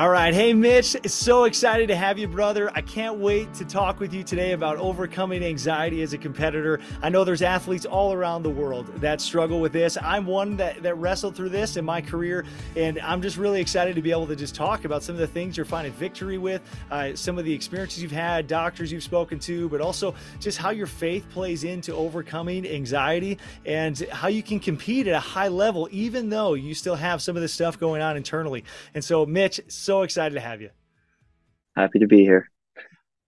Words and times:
All 0.00 0.08
right. 0.08 0.32
Hey, 0.32 0.54
Mitch, 0.54 0.96
so 1.04 1.44
excited 1.44 1.88
to 1.88 1.94
have 1.94 2.18
you, 2.18 2.26
brother. 2.26 2.70
I 2.74 2.80
can't 2.80 3.18
wait 3.18 3.52
to 3.52 3.66
talk 3.66 4.00
with 4.00 4.14
you 4.14 4.24
today 4.24 4.52
about 4.52 4.78
overcoming 4.78 5.44
anxiety 5.44 6.00
as 6.00 6.14
a 6.14 6.16
competitor. 6.16 6.80
I 7.02 7.10
know 7.10 7.22
there's 7.22 7.42
athletes 7.42 7.84
all 7.84 8.14
around 8.14 8.42
the 8.42 8.48
world 8.48 8.86
that 9.02 9.20
struggle 9.20 9.60
with 9.60 9.74
this. 9.74 9.98
I'm 10.00 10.24
one 10.24 10.56
that, 10.56 10.82
that 10.84 10.94
wrestled 10.94 11.36
through 11.36 11.50
this 11.50 11.76
in 11.76 11.84
my 11.84 12.00
career, 12.00 12.46
and 12.76 12.98
I'm 13.00 13.20
just 13.20 13.36
really 13.36 13.60
excited 13.60 13.94
to 13.94 14.00
be 14.00 14.10
able 14.10 14.26
to 14.28 14.36
just 14.36 14.54
talk 14.54 14.86
about 14.86 15.02
some 15.02 15.16
of 15.16 15.20
the 15.20 15.26
things 15.26 15.54
you're 15.54 15.66
finding 15.66 15.92
victory 15.92 16.38
with, 16.38 16.62
uh, 16.90 17.14
some 17.14 17.38
of 17.38 17.44
the 17.44 17.52
experiences 17.52 18.02
you've 18.02 18.10
had, 18.10 18.46
doctors 18.46 18.90
you've 18.90 19.02
spoken 19.02 19.38
to, 19.40 19.68
but 19.68 19.82
also 19.82 20.14
just 20.38 20.56
how 20.56 20.70
your 20.70 20.86
faith 20.86 21.28
plays 21.28 21.62
into 21.62 21.94
overcoming 21.94 22.66
anxiety 22.66 23.36
and 23.66 23.98
how 24.12 24.28
you 24.28 24.42
can 24.42 24.60
compete 24.60 25.08
at 25.08 25.14
a 25.14 25.20
high 25.20 25.48
level, 25.48 25.90
even 25.90 26.30
though 26.30 26.54
you 26.54 26.72
still 26.72 26.96
have 26.96 27.20
some 27.20 27.36
of 27.36 27.42
this 27.42 27.52
stuff 27.52 27.78
going 27.78 28.00
on 28.00 28.16
internally. 28.16 28.64
And 28.94 29.04
so, 29.04 29.26
Mitch, 29.26 29.60
so 29.68 29.89
so 29.90 30.02
excited 30.02 30.36
to 30.36 30.40
have 30.40 30.62
you. 30.62 30.70
Happy 31.76 31.98
to 31.98 32.06
be 32.06 32.18
here. 32.18 32.48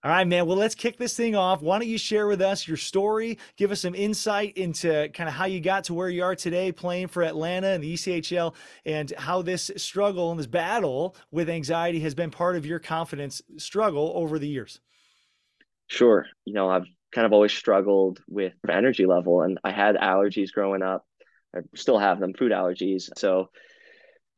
All 0.04 0.12
right, 0.12 0.24
man. 0.24 0.46
Well, 0.46 0.56
let's 0.56 0.76
kick 0.76 0.96
this 0.96 1.16
thing 1.16 1.34
off. 1.34 1.60
Why 1.60 1.76
don't 1.76 1.88
you 1.88 1.98
share 1.98 2.28
with 2.28 2.40
us 2.40 2.68
your 2.68 2.76
story? 2.76 3.38
Give 3.56 3.72
us 3.72 3.80
some 3.80 3.96
insight 3.96 4.56
into 4.56 5.08
kind 5.08 5.28
of 5.28 5.34
how 5.34 5.46
you 5.46 5.60
got 5.60 5.82
to 5.84 5.94
where 5.94 6.08
you 6.08 6.22
are 6.22 6.36
today 6.36 6.70
playing 6.70 7.08
for 7.08 7.24
Atlanta 7.24 7.66
and 7.66 7.82
the 7.82 7.94
ECHL 7.94 8.54
and 8.84 9.12
how 9.18 9.42
this 9.42 9.72
struggle 9.76 10.30
and 10.30 10.38
this 10.38 10.46
battle 10.46 11.16
with 11.32 11.50
anxiety 11.50 11.98
has 11.98 12.14
been 12.14 12.30
part 12.30 12.54
of 12.54 12.64
your 12.64 12.78
confidence 12.78 13.42
struggle 13.56 14.12
over 14.14 14.38
the 14.38 14.46
years. 14.46 14.78
Sure. 15.88 16.26
You 16.44 16.52
know, 16.52 16.70
I've 16.70 16.86
kind 17.10 17.26
of 17.26 17.32
always 17.32 17.52
struggled 17.52 18.20
with 18.28 18.52
energy 18.68 19.06
level 19.06 19.42
and 19.42 19.58
I 19.64 19.72
had 19.72 19.96
allergies 19.96 20.52
growing 20.52 20.82
up. 20.84 21.04
I 21.56 21.62
still 21.74 21.98
have 21.98 22.20
them, 22.20 22.34
food 22.34 22.52
allergies. 22.52 23.10
So 23.16 23.48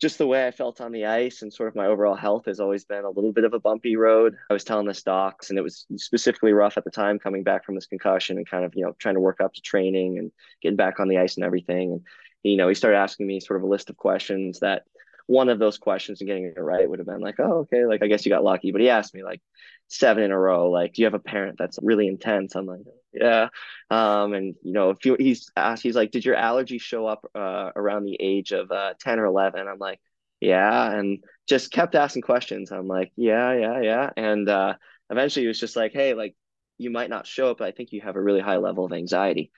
just 0.05 0.19
the 0.19 0.27
way 0.27 0.47
I 0.47 0.51
felt 0.51 0.83
on 0.83 0.93
the 0.93 1.07
ice 1.07 1.41
and 1.41 1.51
sort 1.51 1.71
of 1.71 1.75
my 1.75 1.87
overall 1.87 2.15
health 2.15 2.45
has 2.45 2.61
always 2.61 2.85
been 2.85 3.07
a 3.07 3.11
little 3.11 3.33
bit 3.33 3.45
of 3.45 3.55
a 3.55 3.59
bumpy 3.59 3.97
road. 3.97 4.37
I 4.51 4.53
was 4.53 4.63
telling 4.63 4.85
the 4.85 5.01
docs, 5.03 5.49
and 5.49 5.59
it 5.59 5.63
was 5.63 5.87
specifically 5.97 6.53
rough 6.53 6.77
at 6.77 6.85
the 6.85 6.91
time 6.91 7.19
coming 7.19 7.43
back 7.43 7.65
from 7.65 7.75
this 7.75 7.87
concussion 7.87 8.37
and 8.37 8.47
kind 8.47 8.67
of, 8.67 8.75
you 8.77 8.85
know, 8.85 8.95
trying 8.99 9.15
to 9.15 9.21
work 9.23 9.41
up 9.41 9.55
to 9.55 9.63
training 9.63 10.19
and 10.19 10.31
getting 10.61 10.77
back 10.77 11.01
on 11.01 11.09
the 11.09 11.17
ice 11.17 11.37
and 11.37 11.45
everything. 11.47 11.93
And, 11.93 12.03
you 12.43 12.59
know, 12.59 12.69
he 12.69 12.75
started 12.75 12.99
asking 12.99 13.27
me 13.27 13.41
sort 13.41 13.59
of 13.59 13.65
a 13.65 13.67
list 13.67 13.89
of 13.89 13.97
questions 13.97 14.61
that 14.61 14.83
one 15.27 15.49
of 15.49 15.59
those 15.59 15.79
questions 15.79 16.21
and 16.21 16.29
getting 16.29 16.45
it 16.45 16.61
right 16.61 16.89
would 16.89 16.99
have 16.99 17.07
been 17.07 17.21
like, 17.21 17.37
oh, 17.39 17.61
okay, 17.61 17.87
like 17.87 18.03
I 18.03 18.09
guess 18.09 18.25
you 18.25 18.31
got 18.31 18.45
lucky. 18.45 18.73
But 18.73 18.81
he 18.81 18.91
asked 18.91 19.15
me 19.15 19.23
like 19.23 19.41
seven 19.89 20.23
in 20.23 20.31
a 20.31 20.39
row, 20.39 20.71
like, 20.71 20.93
do 20.93 21.03
you 21.03 21.07
have 21.07 21.15
a 21.15 21.19
parent 21.19 21.57
that's 21.59 21.79
really 21.83 22.09
intense? 22.09 22.55
I'm 22.55 22.67
like, 22.67 22.81
yeah. 23.13 23.49
Um, 23.91 24.35
and 24.35 24.55
you 24.63 24.73
know, 24.73 24.91
if 24.91 25.05
you, 25.05 25.17
he's 25.19 25.51
asked, 25.57 25.83
he's 25.83 25.97
like, 25.97 26.11
did 26.11 26.25
your 26.25 26.37
allergy 26.37 26.79
show 26.79 27.07
up 27.07 27.25
uh, 27.35 27.71
around 27.75 28.05
the 28.05 28.17
age 28.21 28.53
of 28.53 28.71
uh, 28.71 28.95
10 29.01 29.19
or 29.19 29.25
11? 29.27 29.67
I'm 29.67 29.79
like, 29.79 30.01
yeah. 30.41 30.93
And 30.93 31.25
just 31.49 31.71
kept 31.71 31.95
asking 31.95 32.23
questions. 32.23 32.71
I'm 32.71 32.89
like, 32.89 33.13
yeah, 33.17 33.55
yeah, 33.55 33.81
yeah. 33.81 34.11
And 34.17 34.49
uh, 34.49 34.75
eventually 35.11 35.45
he 35.45 35.49
was 35.49 35.61
just 35.61 35.77
like, 35.77 35.93
hey, 35.93 36.15
like, 36.15 36.35
you 36.77 36.91
might 36.91 37.09
not 37.11 37.27
show 37.27 37.51
it, 37.51 37.59
but 37.59 37.69
I 37.69 37.71
think 37.71 37.93
you 37.93 38.01
have 38.03 38.17
a 38.17 38.23
really 38.23 38.41
high 38.41 38.57
level 38.57 38.85
of 38.85 38.93
anxiety. 38.93 39.53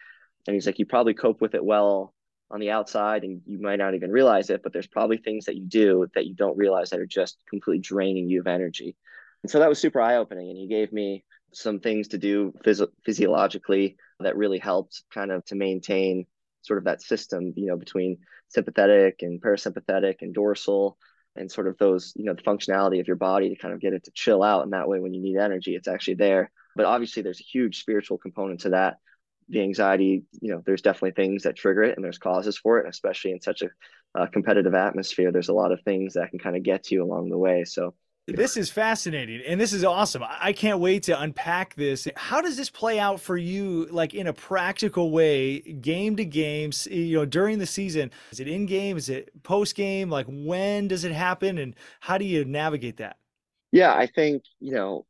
And 0.47 0.55
he's 0.55 0.67
like, 0.67 0.79
you 0.79 0.87
probably 0.87 1.15
cope 1.15 1.41
with 1.41 1.55
it 1.55 1.65
well 1.65 2.15
on 2.51 2.61
the 2.61 2.71
outside 2.71 3.25
and 3.25 3.41
you 3.47 3.61
might 3.61 3.77
not 3.77 3.95
even 3.95 4.11
realize 4.11 4.51
it, 4.51 4.63
but 4.63 4.73
there's 4.73 4.87
probably 4.87 5.17
things 5.17 5.47
that 5.47 5.57
you 5.57 5.67
do 5.67 6.07
that 6.15 6.27
you 6.27 6.35
don't 6.35 6.57
realize 6.57 6.91
that 6.91 7.01
are 7.01 7.07
just 7.07 7.39
completely 7.49 7.81
draining 7.81 8.29
you 8.29 8.41
of 8.41 8.47
energy. 8.47 8.97
And 9.43 9.51
so 9.51 9.59
that 9.59 9.69
was 9.69 9.79
super 9.79 10.01
eye 10.01 10.17
opening. 10.17 10.49
And 10.51 10.59
he 10.59 10.69
gave 10.69 10.93
me 10.93 11.25
some 11.53 11.81
things 11.81 12.09
to 12.09 12.19
do 12.19 12.53
phys- 12.65 12.89
physiologically 13.05 13.97
that 14.21 14.37
really 14.37 14.59
helped 14.59 15.03
kind 15.13 15.31
of 15.31 15.45
to 15.47 15.55
maintain 15.55 16.27
sort 16.63 16.79
of 16.79 16.85
that 16.85 17.03
system, 17.03 17.53
you 17.57 17.67
know, 17.67 17.77
between 17.77 18.19
sympathetic 18.49 19.17
and 19.23 19.43
parasympathetic 19.43 20.17
and 20.21 20.35
dorsal 20.35 20.99
and 21.35 21.51
sort 21.51 21.67
of 21.69 21.77
those, 21.79 22.13
you 22.17 22.25
know, 22.25 22.35
the 22.35 22.43
functionality 22.43 23.01
of 23.01 23.07
your 23.07 23.17
body 23.17 23.49
to 23.49 23.57
kind 23.57 23.75
of 23.75 23.81
get 23.81 23.93
it 23.93 24.05
to 24.05 24.11
chill 24.13 24.43
out. 24.43 24.63
And 24.63 24.73
that 24.73 24.89
way, 24.89 25.01
when 25.01 25.15
you 25.15 25.21
need 25.21 25.37
energy, 25.37 25.75
it's 25.75 25.89
actually 25.89 26.15
there. 26.15 26.51
But 26.75 26.87
obviously, 26.87 27.23
there's 27.23 27.41
a 27.41 27.45
huge 27.45 27.81
spiritual 27.81 28.19
component 28.19 28.61
to 28.61 28.71
that 28.71 28.99
the 29.49 29.63
anxiety, 29.63 30.25
you 30.41 30.53
know, 30.53 30.63
there's 30.65 30.83
definitely 30.83 31.13
things 31.13 31.45
that 31.45 31.57
trigger 31.57 31.85
it 31.85 31.97
and 31.97 32.05
there's 32.05 32.19
causes 32.19 32.59
for 32.59 32.79
it, 32.79 32.89
especially 32.89 33.33
in 33.33 33.41
such 33.41 33.63
a 33.63 33.69
uh, 34.17 34.27
competitive 34.27 34.75
atmosphere, 34.75 35.31
there's 35.31 35.49
a 35.49 35.55
lot 35.55 35.73
of 35.73 35.81
things 35.83 36.15
that 36.15 36.31
can 36.31 36.39
kind 36.39 36.57
of 36.57 36.63
get 36.63 36.85
to 36.85 36.95
you 36.95 37.05
along 37.05 37.29
the 37.29 37.39
way. 37.39 37.65
So 37.65 37.95
this 38.27 38.57
is 38.57 38.71
fascinating 38.71 39.43
and 39.47 39.61
this 39.61 39.73
is 39.73 39.85
awesome. 39.85 40.25
I 40.27 40.53
can't 40.53 40.81
wait 40.81 41.05
to 41.05 41.21
unpack 41.21 41.75
this. 41.77 42.09
How 42.17 42.41
does 42.41 42.57
this 42.57 42.71
play 42.71 42.99
out 42.99 43.21
for 43.21 43.37
you, 43.37 43.87
like 43.91 44.15
in 44.15 44.27
a 44.27 44.33
practical 44.33 45.11
way, 45.11 45.61
game 45.61 46.17
to 46.17 46.25
game, 46.25 46.73
you 46.91 47.19
know, 47.19 47.25
during 47.25 47.59
the 47.59 47.67
season? 47.67 48.11
Is 48.33 48.41
it 48.41 48.49
in 48.49 48.67
game? 48.67 48.97
Is 48.97 49.09
it 49.09 49.31
post 49.43 49.77
game? 49.77 50.11
Like 50.11 50.27
when 50.29 50.89
does 50.89 51.05
it 51.05 51.13
happen 51.13 51.59
and 51.59 51.75
how 52.01 52.19
do 52.19 52.25
you 52.25 52.45
navigate 52.45 52.97
that? 52.97 53.17
Yeah, 53.71 53.93
I 53.93 54.07
think, 54.07 54.43
you 54.61 54.73
know, 54.73 55.07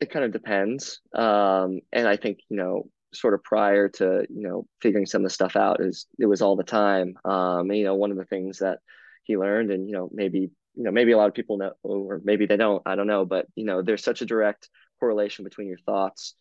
it 0.00 0.10
kind 0.10 0.24
of 0.24 0.32
depends. 0.32 1.00
Um, 1.14 1.80
and 1.92 2.06
I 2.06 2.16
think, 2.16 2.40
you 2.50 2.56
know, 2.56 2.90
sort 3.20 3.34
of 3.34 3.42
prior 3.42 3.88
to 3.88 4.26
you 4.28 4.42
know 4.46 4.66
figuring 4.80 5.06
some 5.06 5.22
of 5.22 5.26
the 5.26 5.34
stuff 5.34 5.56
out 5.56 5.80
is 5.80 6.06
it 6.18 6.26
was 6.26 6.42
all 6.42 6.56
the 6.56 6.64
time. 6.64 7.18
Um 7.24 7.70
you 7.72 7.84
know 7.84 7.94
one 7.94 8.10
of 8.10 8.16
the 8.16 8.24
things 8.24 8.58
that 8.58 8.78
he 9.24 9.36
learned 9.36 9.70
and 9.70 9.88
you 9.88 9.94
know 9.94 10.08
maybe 10.12 10.50
you 10.74 10.82
know 10.82 10.92
maybe 10.92 11.12
a 11.12 11.16
lot 11.16 11.28
of 11.28 11.34
people 11.34 11.58
know 11.58 11.72
or 11.82 12.20
maybe 12.22 12.46
they 12.46 12.56
don't 12.56 12.82
i 12.86 12.94
don't 12.94 13.08
know 13.08 13.24
but 13.24 13.46
you 13.56 13.64
know 13.64 13.82
there's 13.82 14.04
such 14.04 14.20
a 14.20 14.26
direct 14.26 14.68
correlation 15.00 15.42
between 15.42 15.66
your 15.66 15.78
thoughts 15.78 16.34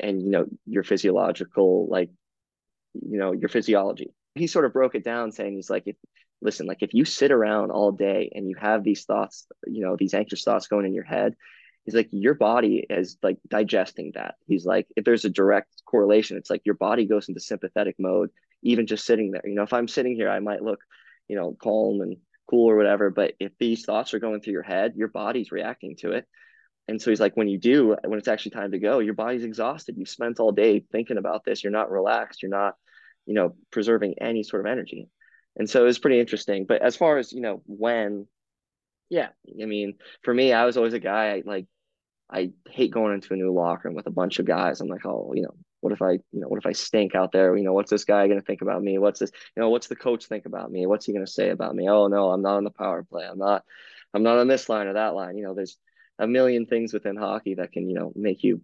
and 0.00 0.20
you 0.22 0.30
know 0.30 0.46
your 0.66 0.82
physiological 0.82 1.88
like 1.88 2.10
you 2.94 3.18
know 3.18 3.32
your 3.32 3.48
physiology. 3.48 4.12
He 4.34 4.46
sort 4.46 4.64
of 4.64 4.72
broke 4.72 4.94
it 4.94 5.04
down 5.04 5.32
saying 5.32 5.54
he's 5.54 5.70
like 5.70 5.84
if 5.86 5.96
listen 6.40 6.66
like 6.66 6.82
if 6.82 6.94
you 6.94 7.04
sit 7.04 7.32
around 7.32 7.70
all 7.70 7.92
day 7.92 8.30
and 8.34 8.48
you 8.48 8.56
have 8.56 8.84
these 8.84 9.04
thoughts 9.04 9.46
you 9.66 9.82
know 9.82 9.96
these 9.96 10.14
anxious 10.14 10.44
thoughts 10.44 10.68
going 10.68 10.86
in 10.86 10.94
your 10.94 11.04
head 11.04 11.34
he's 11.88 11.94
like 11.94 12.10
your 12.12 12.34
body 12.34 12.84
is 12.90 13.16
like 13.22 13.38
digesting 13.48 14.12
that. 14.14 14.34
He's 14.46 14.66
like 14.66 14.86
if 14.94 15.06
there's 15.06 15.24
a 15.24 15.30
direct 15.30 15.70
correlation 15.86 16.36
it's 16.36 16.50
like 16.50 16.60
your 16.66 16.74
body 16.74 17.06
goes 17.06 17.30
into 17.30 17.40
sympathetic 17.40 17.96
mode 17.98 18.28
even 18.62 18.86
just 18.86 19.06
sitting 19.06 19.30
there. 19.30 19.40
You 19.46 19.54
know 19.54 19.62
if 19.62 19.72
i'm 19.72 19.88
sitting 19.88 20.14
here 20.14 20.28
i 20.28 20.38
might 20.38 20.62
look 20.62 20.80
you 21.28 21.36
know 21.36 21.56
calm 21.58 22.02
and 22.02 22.18
cool 22.50 22.70
or 22.70 22.76
whatever 22.76 23.08
but 23.08 23.32
if 23.40 23.52
these 23.58 23.86
thoughts 23.86 24.12
are 24.12 24.18
going 24.18 24.42
through 24.42 24.52
your 24.52 24.62
head 24.62 24.96
your 24.96 25.08
body's 25.08 25.50
reacting 25.50 25.96
to 26.00 26.12
it. 26.12 26.26
And 26.88 27.00
so 27.00 27.08
he's 27.08 27.20
like 27.20 27.38
when 27.38 27.48
you 27.48 27.58
do 27.58 27.96
when 28.04 28.18
it's 28.18 28.28
actually 28.28 28.50
time 28.52 28.72
to 28.72 28.78
go 28.78 28.98
your 28.98 29.14
body's 29.14 29.44
exhausted. 29.44 29.96
You've 29.96 30.10
spent 30.10 30.40
all 30.40 30.52
day 30.52 30.84
thinking 30.92 31.16
about 31.16 31.42
this. 31.44 31.64
You're 31.64 31.72
not 31.72 31.90
relaxed. 31.90 32.42
You're 32.42 32.50
not 32.50 32.74
you 33.24 33.32
know 33.32 33.54
preserving 33.70 34.16
any 34.20 34.42
sort 34.42 34.60
of 34.60 34.70
energy. 34.70 35.08
And 35.56 35.70
so 35.70 35.86
it's 35.86 35.98
pretty 35.98 36.20
interesting. 36.20 36.66
But 36.68 36.82
as 36.82 36.96
far 36.96 37.16
as 37.16 37.32
you 37.32 37.40
know 37.40 37.62
when 37.64 38.26
yeah 39.10 39.28
i 39.62 39.64
mean 39.64 39.94
for 40.22 40.34
me 40.34 40.52
i 40.52 40.64
was 40.64 40.76
always 40.76 40.92
a 40.92 41.00
guy 41.00 41.42
like 41.46 41.66
I 42.30 42.50
hate 42.68 42.90
going 42.90 43.14
into 43.14 43.32
a 43.32 43.36
new 43.36 43.52
locker 43.52 43.88
room 43.88 43.94
with 43.94 44.06
a 44.06 44.10
bunch 44.10 44.38
of 44.38 44.46
guys. 44.46 44.80
I'm 44.80 44.88
like, 44.88 45.06
oh, 45.06 45.32
you 45.34 45.42
know, 45.42 45.54
what 45.80 45.92
if 45.92 46.02
I, 46.02 46.12
you 46.12 46.40
know, 46.40 46.48
what 46.48 46.58
if 46.58 46.66
I 46.66 46.72
stink 46.72 47.14
out 47.14 47.32
there? 47.32 47.56
You 47.56 47.64
know, 47.64 47.72
what's 47.72 47.90
this 47.90 48.04
guy 48.04 48.26
going 48.26 48.38
to 48.38 48.44
think 48.44 48.62
about 48.62 48.82
me? 48.82 48.98
What's 48.98 49.20
this, 49.20 49.30
you 49.56 49.62
know, 49.62 49.70
what's 49.70 49.86
the 49.86 49.96
coach 49.96 50.26
think 50.26 50.44
about 50.44 50.70
me? 50.70 50.86
What's 50.86 51.06
he 51.06 51.12
going 51.12 51.24
to 51.24 51.30
say 51.30 51.50
about 51.50 51.74
me? 51.74 51.88
Oh 51.88 52.08
no, 52.08 52.30
I'm 52.30 52.42
not 52.42 52.56
on 52.56 52.64
the 52.64 52.70
power 52.70 53.02
play. 53.02 53.26
I'm 53.26 53.38
not, 53.38 53.64
I'm 54.12 54.22
not 54.22 54.38
on 54.38 54.48
this 54.48 54.68
line 54.68 54.88
or 54.88 54.94
that 54.94 55.14
line. 55.14 55.38
You 55.38 55.44
know, 55.44 55.54
there's 55.54 55.78
a 56.18 56.26
million 56.26 56.66
things 56.66 56.92
within 56.92 57.16
hockey 57.16 57.54
that 57.54 57.72
can, 57.72 57.88
you 57.88 57.94
know, 57.94 58.12
make 58.14 58.42
you, 58.42 58.60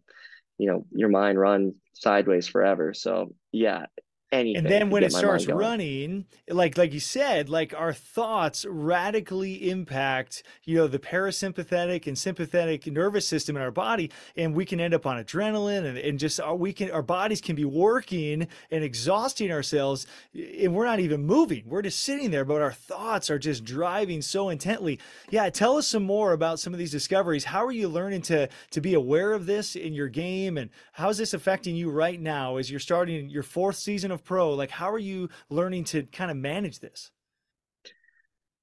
you 0.58 0.70
know, 0.70 0.86
your 0.92 1.08
mind 1.08 1.38
run 1.38 1.75
sideways 1.94 2.46
forever. 2.46 2.92
So 2.94 3.34
yeah, 3.52 3.86
anything. 4.34 4.56
And 4.56 4.66
then 4.66 4.90
when 4.90 5.02
it 5.02 5.12
starts 5.12 5.46
running, 5.46 6.26
like 6.48 6.76
like 6.76 6.92
you 6.92 7.00
said, 7.00 7.48
like 7.48 7.74
our 7.74 7.92
thoughts 7.92 8.64
radically 8.68 9.70
impact, 9.70 10.42
you 10.64 10.76
know, 10.76 10.86
the 10.86 10.98
parasympathetic 10.98 12.06
and 12.06 12.18
sympathetic 12.18 12.86
nervous 12.86 13.26
system 13.26 13.56
in 13.56 13.62
our 13.62 13.70
body, 13.70 14.10
and 14.36 14.54
we 14.54 14.64
can 14.64 14.80
end 14.80 14.94
up 14.94 15.06
on 15.06 15.22
adrenaline 15.22 15.84
and, 15.84 15.98
and 15.98 16.18
just 16.18 16.40
our 16.40 16.52
uh, 16.52 16.54
we 16.54 16.72
can 16.72 16.90
our 16.90 17.02
bodies 17.02 17.40
can 17.40 17.56
be 17.56 17.64
working 17.64 18.48
and 18.70 18.84
exhausting 18.84 19.50
ourselves, 19.50 20.06
and 20.34 20.74
we're 20.74 20.86
not 20.86 21.00
even 21.00 21.24
moving. 21.24 21.64
We're 21.66 21.82
just 21.82 22.02
sitting 22.02 22.30
there, 22.30 22.44
but 22.44 22.62
our 22.62 22.72
thoughts 22.72 23.30
are 23.30 23.38
just 23.38 23.64
driving 23.64 24.22
so 24.22 24.48
intently. 24.48 24.98
Yeah, 25.30 25.48
tell 25.50 25.76
us 25.76 25.87
some 25.87 26.04
more 26.04 26.32
about 26.32 26.60
some 26.60 26.72
of 26.72 26.78
these 26.78 26.90
discoveries. 26.90 27.44
How 27.44 27.64
are 27.64 27.72
you 27.72 27.88
learning 27.88 28.22
to 28.22 28.48
to 28.70 28.80
be 28.80 28.94
aware 28.94 29.32
of 29.32 29.46
this 29.46 29.76
in 29.76 29.92
your 29.92 30.08
game, 30.08 30.58
and 30.58 30.70
how 30.92 31.08
is 31.08 31.19
this 31.19 31.34
affecting 31.34 31.76
you 31.76 31.90
right 31.90 32.20
now 32.20 32.56
as 32.56 32.70
you're 32.70 32.80
starting 32.80 33.28
your 33.28 33.42
fourth 33.42 33.76
season 33.76 34.10
of 34.10 34.24
pro 34.25 34.53
like 34.55 34.71
how 34.71 34.91
are 34.91 34.99
you 34.99 35.29
learning 35.50 35.85
to 35.85 36.03
kind 36.05 36.31
of 36.31 36.37
manage 36.37 36.81
this? 36.81 37.11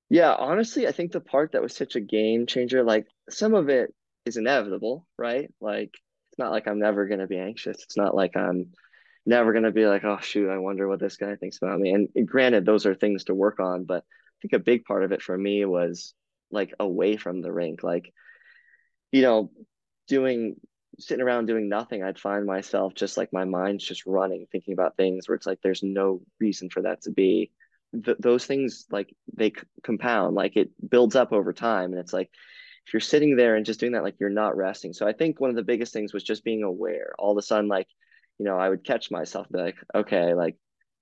Yeah 0.10 0.34
honestly 0.34 0.88
i 0.88 0.92
think 0.92 1.12
the 1.12 1.22
part 1.22 1.54
that 1.54 1.62
was 1.62 1.76
such 1.76 1.96
a 1.96 2.02
game 2.02 2.46
changer 2.46 2.84
like 2.84 3.08
some 3.30 3.54
of 3.54 3.70
it 3.70 3.94
is 4.26 4.38
inevitable 4.38 5.08
right? 5.18 5.50
Like 5.60 5.92
it's 6.32 6.40
not 6.40 6.52
like 6.52 6.68
i'm 6.68 6.80
never 6.80 7.08
going 7.08 7.20
to 7.20 7.28
be 7.28 7.40
anxious. 7.40 7.84
It's 7.84 7.98
not 7.98 8.16
like 8.16 8.36
i'm 8.36 8.72
never 9.26 9.54
going 9.54 9.64
to 9.64 9.72
be 9.72 9.86
like 9.86 10.04
oh 10.04 10.18
shoot 10.20 10.50
i 10.50 10.58
wonder 10.58 10.88
what 10.88 11.00
this 11.00 11.18
guy 11.18 11.36
thinks 11.36 11.58
about 11.62 11.80
me. 11.80 11.92
And, 11.92 12.28
granted 12.28 12.66
those 12.66 12.86
are 12.86 12.96
things 12.96 13.26
to 13.26 13.36
work 13.36 13.60
on 13.60 13.86
but 13.86 14.04
i 14.04 14.38
think 14.42 14.54
a 14.54 14.60
big 14.60 14.84
part 14.84 15.04
of 15.04 15.12
it 15.12 15.22
for 15.22 15.38
me 15.38 15.64
was 15.66 16.14
like 16.52 16.74
away 16.80 17.18
from 17.18 17.42
the 17.42 17.52
rink. 17.52 17.84
Like 17.84 18.14
you 19.12 19.22
know 19.22 19.52
doing 20.08 20.56
sitting 21.00 21.24
around 21.24 21.48
doing 21.48 21.70
nothing, 21.70 22.04
I'd 22.04 22.20
find 22.20 22.46
myself 22.46 22.94
just 22.96 23.18
like 23.18 23.34
my 23.34 23.46
mind's 23.46 23.86
just 23.86 24.06
running, 24.06 24.48
thinking 24.52 24.74
about 24.74 24.98
things 24.98 25.28
where 25.28 25.36
it's 25.36 25.48
like 25.48 25.60
there's 25.62 25.84
no 25.84 26.22
reason 26.40 26.70
for 26.70 26.84
that 26.84 27.02
to 27.04 27.12
be. 27.12 27.52
th- 28.06 28.18
those 28.20 28.46
things 28.46 28.86
like 28.92 29.14
they 29.34 29.50
c- 29.50 29.68
compound, 29.84 30.36
like 30.36 30.56
it 30.58 30.70
builds 30.90 31.16
up 31.16 31.34
over 31.34 31.54
time. 31.54 31.92
And 31.92 32.00
it's 32.00 32.14
like, 32.14 32.30
if 32.88 32.94
you're 32.94 33.00
sitting 33.00 33.36
there 33.36 33.56
and 33.56 33.66
just 33.66 33.80
doing 33.80 33.94
that, 33.94 34.04
like 34.04 34.20
you're 34.20 34.30
not 34.30 34.58
resting. 34.58 34.94
So 34.94 35.08
I 35.08 35.14
think 35.14 35.40
one 35.40 35.50
of 35.50 35.56
the 35.56 35.64
biggest 35.64 35.94
things 35.94 36.14
was 36.14 36.24
just 36.24 36.44
being 36.44 36.64
aware. 36.64 37.14
All 37.20 37.32
of 37.32 37.38
a 37.38 37.42
sudden, 37.42 37.68
like, 37.68 37.88
you 38.40 38.46
know, 38.46 38.58
I 38.58 38.70
would 38.70 38.84
catch 38.84 39.12
myself 39.12 39.48
be 39.52 39.60
like, 39.60 39.76
okay, 39.94 40.34
like 40.34 40.58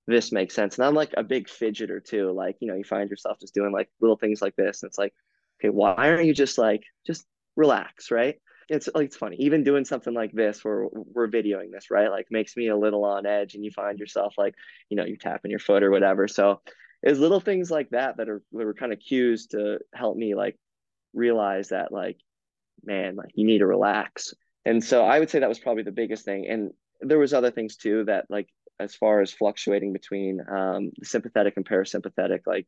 this 0.06 0.32
makes 0.32 0.54
sense. 0.54 0.76
And 0.76 0.84
I'm 0.86 0.94
like 0.94 1.14
a 1.16 1.22
big 1.24 1.48
fidgeter 1.48 2.04
too. 2.04 2.32
Like, 2.32 2.56
you 2.60 2.68
know, 2.68 2.74
you 2.74 2.84
find 2.84 3.08
yourself 3.08 3.38
just 3.40 3.54
doing 3.54 3.72
like 3.72 3.88
little 4.00 4.16
things 4.16 4.42
like 4.42 4.56
this. 4.56 4.82
And 4.82 4.90
it's 4.90 4.98
like, 4.98 5.14
okay, 5.60 5.70
why 5.70 5.94
aren't 5.96 6.26
you 6.26 6.34
just 6.34 6.58
like, 6.58 6.82
just 7.06 7.24
relax, 7.56 8.10
right? 8.10 8.36
It's 8.70 8.88
like, 8.94 9.06
it's 9.06 9.16
funny. 9.16 9.36
Even 9.40 9.64
doing 9.64 9.84
something 9.84 10.14
like 10.14 10.32
this 10.32 10.64
where 10.64 10.86
we're 10.92 11.28
videoing 11.28 11.72
this, 11.72 11.90
right? 11.90 12.10
Like 12.10 12.28
makes 12.30 12.56
me 12.56 12.68
a 12.68 12.76
little 12.76 13.04
on 13.04 13.26
edge 13.26 13.54
and 13.54 13.64
you 13.64 13.72
find 13.72 13.98
yourself 13.98 14.34
like, 14.38 14.54
you 14.88 14.96
know, 14.96 15.04
you're 15.04 15.16
tapping 15.16 15.50
your 15.50 15.60
foot 15.60 15.82
or 15.82 15.90
whatever. 15.90 16.28
So 16.28 16.60
it's 17.02 17.18
little 17.18 17.40
things 17.40 17.70
like 17.70 17.90
that 17.90 18.18
that 18.18 18.28
are, 18.28 18.42
that 18.52 18.62
are 18.62 18.74
kind 18.74 18.92
of 18.92 19.00
cues 19.00 19.48
to 19.48 19.80
help 19.92 20.16
me 20.16 20.36
like 20.36 20.56
realize 21.12 21.70
that 21.70 21.90
like, 21.92 22.18
man, 22.84 23.16
like 23.16 23.32
you 23.34 23.44
need 23.44 23.58
to 23.58 23.66
relax. 23.66 24.32
And 24.64 24.82
so 24.82 25.04
I 25.04 25.18
would 25.18 25.30
say 25.30 25.40
that 25.40 25.48
was 25.48 25.58
probably 25.58 25.82
the 25.82 25.90
biggest 25.90 26.24
thing. 26.24 26.46
And 26.48 26.70
there 27.00 27.18
was 27.18 27.34
other 27.34 27.50
things 27.50 27.76
too 27.76 28.04
that 28.04 28.26
like 28.30 28.48
as 28.78 28.94
far 28.94 29.20
as 29.20 29.32
fluctuating 29.32 29.92
between 29.92 30.40
um, 30.48 30.92
sympathetic 31.02 31.54
and 31.56 31.68
parasympathetic, 31.68 32.40
like 32.46 32.66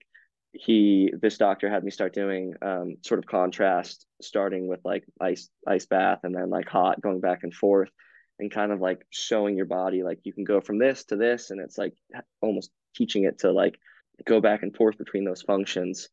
he 0.52 1.12
this 1.20 1.38
doctor 1.38 1.70
had 1.70 1.82
me 1.82 1.90
start 1.90 2.12
doing 2.12 2.54
um, 2.62 2.96
sort 3.02 3.18
of 3.18 3.26
contrast 3.26 4.06
starting 4.20 4.68
with 4.68 4.80
like 4.84 5.04
ice 5.20 5.48
ice 5.66 5.86
bath 5.86 6.20
and 6.24 6.34
then 6.34 6.50
like 6.50 6.68
hot 6.68 7.00
going 7.00 7.20
back 7.20 7.40
and 7.42 7.54
forth 7.54 7.90
and 8.38 8.50
kind 8.50 8.70
of 8.70 8.80
like 8.80 9.06
showing 9.10 9.56
your 9.56 9.66
body 9.66 10.02
like 10.02 10.20
you 10.24 10.32
can 10.32 10.44
go 10.44 10.60
from 10.60 10.78
this 10.78 11.04
to 11.04 11.16
this 11.16 11.50
and 11.50 11.60
it's 11.60 11.78
like 11.78 11.94
almost 12.40 12.70
teaching 12.94 13.24
it 13.24 13.38
to 13.38 13.50
like 13.50 13.78
go 14.26 14.40
back 14.40 14.62
and 14.62 14.76
forth 14.76 14.98
between 14.98 15.24
those 15.24 15.42
functions. 15.42 16.08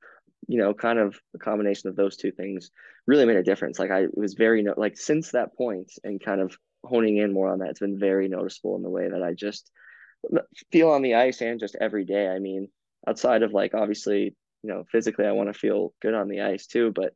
You 0.47 0.57
know 0.57 0.74
kind 0.74 1.00
of 1.00 1.19
a 1.35 1.38
combination 1.38 1.89
of 1.89 1.97
those 1.97 2.15
two 2.15 2.31
things 2.31 2.71
really 3.06 3.25
made 3.25 3.35
a 3.35 3.44
difference. 3.44 3.77
Like 3.77 3.92
i 3.92 4.06
was 4.13 4.35
very 4.35 4.63
no- 4.63 4.74
like 4.77 4.97
since 4.97 5.31
that 5.31 5.56
point 5.57 5.92
and 6.03 6.24
kind 6.24 6.39
of 6.39 6.57
honing 6.85 7.18
in 7.18 7.33
more 7.33 7.50
on 7.50 7.59
that 7.59 7.71
it's 7.71 7.81
been 7.81 8.00
very 8.00 8.30
noticeable 8.30 8.77
in 8.77 8.83
the 8.83 8.89
way 8.89 9.09
that 9.09 9.21
i 9.21 9.33
just 9.33 9.69
feel 10.71 10.92
on 10.92 11.01
the 11.01 11.15
ice 11.15 11.42
and 11.42 11.59
just 11.59 11.75
every 11.80 12.06
day. 12.06 12.27
I 12.27 12.39
mean 12.39 12.69
outside 13.07 13.44
of 13.44 13.54
like 13.54 13.74
obviously 13.74 14.36
you 14.63 14.69
know 14.69 14.84
physically 14.92 15.25
i 15.25 15.31
want 15.31 15.51
to 15.51 15.57
feel 15.57 15.94
good 16.01 16.13
on 16.13 16.28
the 16.28 16.42
ice 16.42 16.68
too 16.68 16.92
but 16.94 17.13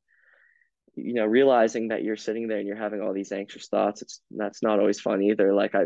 you 0.95 1.13
know 1.13 1.25
realizing 1.25 1.89
that 1.89 2.03
you're 2.03 2.15
sitting 2.15 2.47
there 2.47 2.59
and 2.59 2.67
you're 2.67 2.77
having 2.77 3.01
all 3.01 3.13
these 3.13 3.31
anxious 3.31 3.67
thoughts 3.67 4.01
it's 4.01 4.21
that's 4.31 4.61
not 4.61 4.79
always 4.79 4.99
fun 4.99 5.21
either 5.21 5.53
like 5.53 5.75
i 5.75 5.85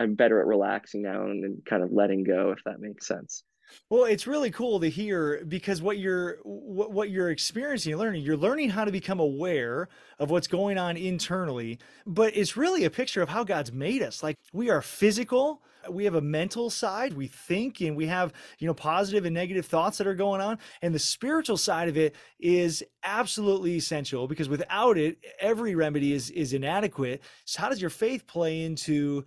i'm 0.00 0.14
better 0.14 0.40
at 0.40 0.46
relaxing 0.46 1.02
now 1.02 1.24
and, 1.24 1.44
and 1.44 1.64
kind 1.64 1.82
of 1.82 1.92
letting 1.92 2.24
go 2.24 2.50
if 2.50 2.62
that 2.64 2.80
makes 2.80 3.06
sense 3.06 3.44
well, 3.90 4.04
it's 4.04 4.26
really 4.26 4.50
cool 4.50 4.80
to 4.80 4.88
hear 4.88 5.44
because 5.46 5.82
what 5.82 5.98
you're 5.98 6.38
what, 6.42 6.92
what 6.92 7.10
you're 7.10 7.30
experiencing 7.30 7.92
and 7.92 8.00
learning, 8.00 8.22
you're 8.22 8.36
learning 8.36 8.70
how 8.70 8.84
to 8.84 8.92
become 8.92 9.20
aware 9.20 9.88
of 10.18 10.30
what's 10.30 10.46
going 10.46 10.78
on 10.78 10.96
internally, 10.96 11.78
but 12.06 12.36
it's 12.36 12.56
really 12.56 12.84
a 12.84 12.90
picture 12.90 13.22
of 13.22 13.28
how 13.28 13.44
God's 13.44 13.72
made 13.72 14.02
us. 14.02 14.22
Like 14.22 14.36
we 14.52 14.70
are 14.70 14.82
physical, 14.82 15.62
we 15.90 16.04
have 16.04 16.14
a 16.14 16.20
mental 16.20 16.70
side, 16.70 17.12
we 17.12 17.26
think 17.26 17.80
and 17.80 17.96
we 17.96 18.06
have, 18.06 18.32
you 18.58 18.66
know, 18.66 18.74
positive 18.74 19.24
and 19.24 19.34
negative 19.34 19.66
thoughts 19.66 19.98
that 19.98 20.06
are 20.06 20.14
going 20.14 20.40
on, 20.40 20.58
and 20.82 20.94
the 20.94 20.98
spiritual 20.98 21.56
side 21.56 21.88
of 21.88 21.96
it 21.96 22.14
is 22.40 22.82
absolutely 23.04 23.76
essential 23.76 24.26
because 24.28 24.48
without 24.48 24.98
it, 24.98 25.18
every 25.40 25.74
remedy 25.74 26.12
is 26.12 26.30
is 26.30 26.52
inadequate. 26.52 27.22
So 27.44 27.62
how 27.62 27.68
does 27.68 27.80
your 27.80 27.90
faith 27.90 28.26
play 28.26 28.62
into 28.62 29.24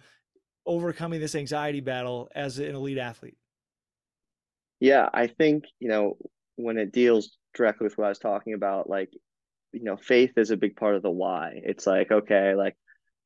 overcoming 0.65 1.19
this 1.19 1.35
anxiety 1.35 1.79
battle 1.79 2.29
as 2.35 2.59
an 2.59 2.75
elite 2.75 2.97
athlete? 2.97 3.37
Yeah, 4.79 5.09
I 5.13 5.27
think, 5.27 5.65
you 5.79 5.89
know, 5.89 6.17
when 6.55 6.77
it 6.77 6.91
deals 6.91 7.37
directly 7.53 7.85
with 7.85 7.97
what 7.97 8.05
I 8.05 8.09
was 8.09 8.19
talking 8.19 8.53
about, 8.53 8.89
like, 8.89 9.11
you 9.71 9.83
know, 9.83 9.97
faith 9.97 10.37
is 10.37 10.51
a 10.51 10.57
big 10.57 10.75
part 10.75 10.95
of 10.95 11.01
the 11.01 11.11
why. 11.11 11.61
It's 11.63 11.85
like, 11.85 12.11
okay, 12.11 12.55
like 12.55 12.75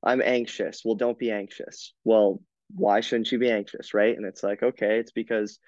I'm 0.04 0.22
anxious. 0.22 0.82
Well, 0.84 0.96
don't 0.96 1.18
be 1.18 1.32
anxious. 1.32 1.94
Well, 2.04 2.42
why 2.76 3.02
shouldn't 3.02 3.32
you 3.32 3.40
be 3.40 3.52
anxious, 3.52 3.94
right? 3.94 4.16
And 4.16 4.26
it's 4.26 4.44
like, 4.44 4.64
okay, 4.64 5.00
it's 5.00 5.12
because 5.12 5.60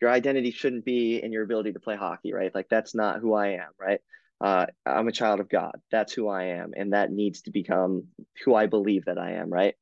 your 0.00 0.10
identity 0.10 0.50
shouldn't 0.50 0.84
be 0.84 1.22
in 1.22 1.32
your 1.32 1.44
ability 1.44 1.72
to 1.72 1.80
play 1.80 1.96
hockey, 1.96 2.32
right? 2.32 2.54
Like 2.54 2.68
that's 2.68 2.94
not 2.94 3.20
who 3.20 3.34
I 3.34 3.48
am, 3.54 3.70
right? 3.80 4.00
Uh, 4.40 4.66
I'm 4.84 5.08
a 5.08 5.12
child 5.12 5.40
of 5.40 5.48
God. 5.48 5.76
That's 5.90 6.12
who 6.12 6.28
I 6.28 6.44
am, 6.44 6.72
and 6.76 6.92
that 6.92 7.10
needs 7.10 7.42
to 7.42 7.50
become 7.50 8.04
who 8.44 8.54
I 8.54 8.66
believe 8.66 9.06
that 9.06 9.18
I 9.18 9.32
am, 9.32 9.50
right? 9.50 9.74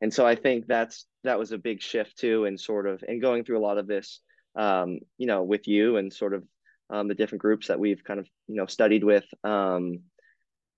And 0.00 0.14
so 0.14 0.26
I 0.26 0.34
think 0.34 0.66
that's 0.66 1.06
that 1.24 1.38
was 1.38 1.52
a 1.52 1.58
big 1.58 1.82
shift 1.82 2.16
too, 2.18 2.46
and 2.46 2.58
sort 2.58 2.86
of 2.86 3.02
and 3.06 3.20
going 3.20 3.44
through 3.44 3.58
a 3.58 3.66
lot 3.66 3.76
of 3.76 3.86
this 3.86 4.20
um, 4.58 4.98
you 5.16 5.26
know, 5.26 5.44
with 5.44 5.68
you 5.68 5.96
and 5.96 6.12
sort 6.12 6.34
of 6.34 6.42
um, 6.90 7.08
the 7.08 7.14
different 7.14 7.42
groups 7.42 7.68
that 7.68 7.78
we've 7.78 8.02
kind 8.02 8.18
of, 8.20 8.26
you 8.48 8.56
know, 8.56 8.66
studied 8.66 9.04
with, 9.04 9.24
um, 9.44 10.00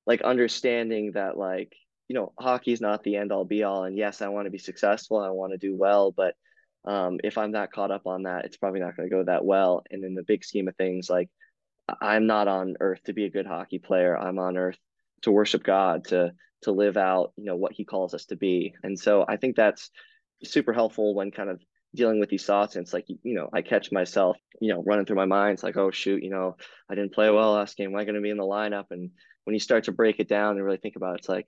like 0.07 0.23
understanding 0.23 1.13
that 1.15 1.37
like, 1.37 1.73
you 2.11 2.15
know, 2.15 2.33
hockey 2.41 2.73
is 2.73 2.81
not 2.81 3.05
the 3.05 3.15
end 3.15 3.31
all 3.31 3.45
be 3.45 3.63
all. 3.63 3.85
And 3.85 3.97
yes, 3.97 4.21
I 4.21 4.27
want 4.27 4.47
to 4.47 4.51
be 4.51 4.59
successful. 4.59 5.21
I 5.21 5.31
want 5.31 5.53
to 5.53 5.59
do 5.59 5.77
well, 5.77 6.11
but 6.11 6.35
um, 6.85 7.21
if 7.23 7.39
I'm 7.39 7.53
that 7.53 7.71
caught 7.71 7.93
up 7.93 8.05
on 8.05 8.25
that, 8.25 8.47
it's 8.47 8.57
probably 8.57 8.81
not 8.81 8.97
going 8.97 9.09
to 9.09 9.15
go 9.15 9.23
that 9.27 9.45
well. 9.45 9.85
And 9.93 10.03
in 10.03 10.17
the 10.17 10.25
big 10.25 10.45
scheme 10.45 10.67
of 10.67 10.75
things, 10.75 11.09
like 11.09 11.31
I'm 12.03 12.27
not 12.27 12.49
on 12.49 12.75
earth 12.81 13.01
to 13.05 13.13
be 13.13 13.27
a 13.27 13.31
good 13.31 13.47
hockey 13.47 13.79
player. 13.79 14.19
I'm 14.19 14.41
on 14.41 14.57
earth 14.57 14.77
to 15.23 15.31
worship 15.31 15.63
God, 15.63 16.07
to 16.07 16.33
to 16.63 16.73
live 16.73 16.97
out, 16.97 17.33
you 17.37 17.45
know, 17.45 17.55
what 17.55 17.75
he 17.75 17.85
calls 17.85 18.13
us 18.13 18.27
to 18.27 18.37
be. 18.37 18.75
And 18.83 18.99
so 18.99 19.25
I 19.29 19.37
think 19.37 19.55
that's 19.55 19.89
super 20.43 20.73
helpful 20.73 21.15
when 21.15 21.31
kind 21.31 21.49
of 21.49 21.61
dealing 21.95 22.19
with 22.19 22.29
these 22.29 22.45
thoughts 22.45 22.77
and 22.77 22.85
it's 22.85 22.93
like 22.93 23.05
you 23.09 23.35
know 23.35 23.51
i 23.53 23.63
catch 23.63 23.91
myself 23.91 24.37
you 24.61 24.73
know 24.73 24.81
running 24.87 25.05
through 25.05 25.17
my 25.17 25.25
mind 25.25 25.55
it's 25.55 25.65
like 25.65 25.77
oh 25.77 25.91
shoot 25.91 26.23
you 26.23 26.31
know 26.31 26.57
i 26.89 26.95
didn't 26.95 27.13
play 27.13 27.29
well 27.31 27.55
last 27.55 27.77
game 27.77 27.91
am 27.91 27.97
i 27.97 28.05
going 28.05 28.15
to 28.15 28.21
be 28.21 28.31
in 28.31 28.37
the 28.37 28.45
lineup 28.45 28.85
and 28.93 29.11
when 29.43 29.55
you 29.55 29.59
start 29.59 29.83
to 29.83 29.91
break 29.91 30.21
it 30.21 30.29
down 30.29 30.55
and 30.55 30.65
really 30.65 30.77
think 30.77 30.95
about 30.95 31.15
it 31.15 31.19
it's 31.19 31.29
like 31.29 31.47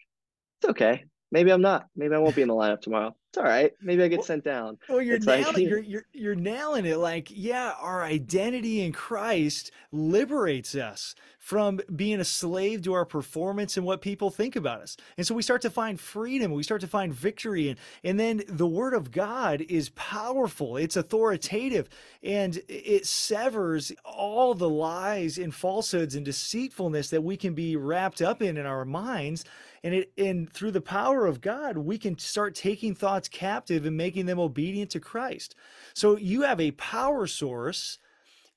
it's 0.62 0.70
okay 0.70 1.04
maybe 1.32 1.50
i'm 1.50 1.60
not 1.60 1.88
maybe 1.96 2.14
i 2.14 2.18
won't 2.18 2.36
be 2.36 2.42
in 2.42 2.48
the 2.48 2.54
lineup 2.54 2.80
tomorrow 2.80 3.14
it's 3.30 3.38
all 3.38 3.44
right 3.44 3.72
maybe 3.82 4.02
i 4.02 4.08
get 4.08 4.24
sent 4.24 4.44
down 4.44 4.78
well 4.88 5.02
you're 5.02 5.16
it's 5.16 5.26
nailing, 5.26 5.44
like, 5.46 5.56
you're, 5.68 5.80
you're 5.80 6.04
you're 6.12 6.34
nailing 6.36 6.86
it 6.86 6.98
like 6.98 7.28
yeah 7.30 7.72
our 7.80 8.02
identity 8.04 8.80
in 8.80 8.92
christ 8.92 9.72
liberates 9.90 10.76
us 10.76 11.16
from 11.42 11.80
being 11.96 12.20
a 12.20 12.24
slave 12.24 12.82
to 12.82 12.92
our 12.92 13.04
performance 13.04 13.76
and 13.76 13.84
what 13.84 14.00
people 14.00 14.30
think 14.30 14.54
about 14.54 14.80
us. 14.80 14.96
And 15.16 15.26
so 15.26 15.34
we 15.34 15.42
start 15.42 15.60
to 15.62 15.70
find 15.70 15.98
freedom, 15.98 16.52
we 16.52 16.62
start 16.62 16.80
to 16.82 16.86
find 16.86 17.12
victory. 17.12 17.68
And, 17.68 17.78
and 18.04 18.18
then 18.18 18.44
the 18.46 18.66
word 18.66 18.94
of 18.94 19.10
God 19.10 19.60
is 19.62 19.88
powerful, 19.88 20.76
it's 20.76 20.94
authoritative, 20.94 21.88
and 22.22 22.60
it 22.68 23.06
severs 23.06 23.90
all 24.04 24.54
the 24.54 24.68
lies 24.68 25.36
and 25.36 25.52
falsehoods 25.52 26.14
and 26.14 26.24
deceitfulness 26.24 27.10
that 27.10 27.24
we 27.24 27.36
can 27.36 27.54
be 27.54 27.74
wrapped 27.74 28.22
up 28.22 28.40
in 28.40 28.56
in 28.56 28.64
our 28.64 28.84
minds. 28.84 29.44
And 29.84 29.94
it 29.94 30.12
and 30.16 30.52
through 30.52 30.70
the 30.70 30.80
power 30.80 31.26
of 31.26 31.40
God, 31.40 31.76
we 31.76 31.98
can 31.98 32.16
start 32.18 32.54
taking 32.54 32.94
thoughts 32.94 33.28
captive 33.28 33.84
and 33.84 33.96
making 33.96 34.26
them 34.26 34.38
obedient 34.38 34.90
to 34.92 35.00
Christ. 35.00 35.54
So 35.94 36.16
you 36.16 36.42
have 36.42 36.60
a 36.60 36.70
power 36.72 37.26
source 37.26 37.98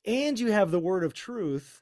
and 0.05 0.39
you 0.39 0.51
have 0.51 0.71
the 0.71 0.79
word 0.79 1.03
of 1.03 1.13
truth 1.13 1.81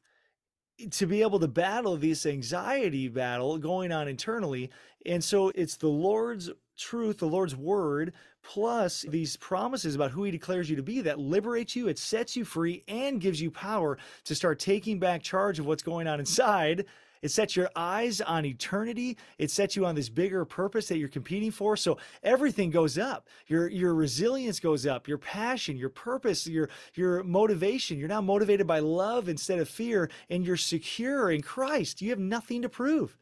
to 0.92 1.06
be 1.06 1.22
able 1.22 1.40
to 1.40 1.48
battle 1.48 1.98
this 1.98 2.26
anxiety 2.26 3.08
battle 3.08 3.58
going 3.58 3.92
on 3.92 4.08
internally. 4.08 4.72
And 5.06 5.24
so 5.24 5.52
it's 5.56 5.76
the 5.76 5.88
Lord's 5.88 6.50
truth, 6.78 7.20
the 7.20 7.28
Lord's 7.28 7.56
word, 7.56 8.14
plus 8.42 9.06
these 9.08 9.38
promises 9.38 9.96
about 9.96 10.12
who 10.12 10.24
he 10.24 10.32
declares 10.32 10.70
you 10.70 10.76
to 10.76 10.84
be 10.84 11.02
that 11.02 11.20
liberates 11.20 11.76
you, 11.76 11.88
it 11.88 12.00
sets 12.00 12.36
you 12.36 12.44
free, 12.44 12.84
and 12.88 13.22
gives 13.22 13.42
you 13.42 13.52
power 13.52 13.98
to 14.26 14.36
start 14.36 14.60
taking 14.60 15.00
back 15.00 15.22
charge 15.22 15.60
of 15.60 15.66
what's 15.66 15.84
going 15.84 16.08
on 16.08 16.20
inside 16.20 16.86
it 17.24 17.32
sets 17.32 17.56
your 17.56 17.70
eyes 17.76 18.20
on 18.20 18.46
eternity. 18.46 19.18
It 19.38 19.50
sets 19.50 19.78
you 19.78 19.86
on 19.86 19.96
this 19.96 20.10
bigger 20.10 20.44
purpose 20.44 20.90
that 20.90 20.98
you're 20.98 21.08
competing 21.08 21.52
for. 21.52 21.78
So 21.78 21.98
everything 22.22 22.70
goes 22.70 22.98
up. 22.98 23.30
Your 23.48 23.70
your 23.70 23.96
resilience 23.96 24.60
goes 24.60 24.86
up. 24.86 25.08
Your 25.08 25.18
passion, 25.18 25.78
your 25.78 25.90
purpose, 25.90 26.46
your 26.46 26.70
your 26.96 27.24
motivation. 27.24 27.98
You're 27.98 28.10
now 28.10 28.22
motivated 28.22 28.68
by 28.68 28.80
love 28.80 29.30
instead 29.30 29.60
of 29.60 29.70
fear, 29.70 30.12
and 30.30 30.46
you're 30.46 30.58
secure 30.58 31.32
in 31.32 31.42
Christ. 31.42 32.02
You 32.02 32.10
have 32.10 32.20
nothing 32.20 32.62
to 32.62 32.70
prove, 32.70 33.18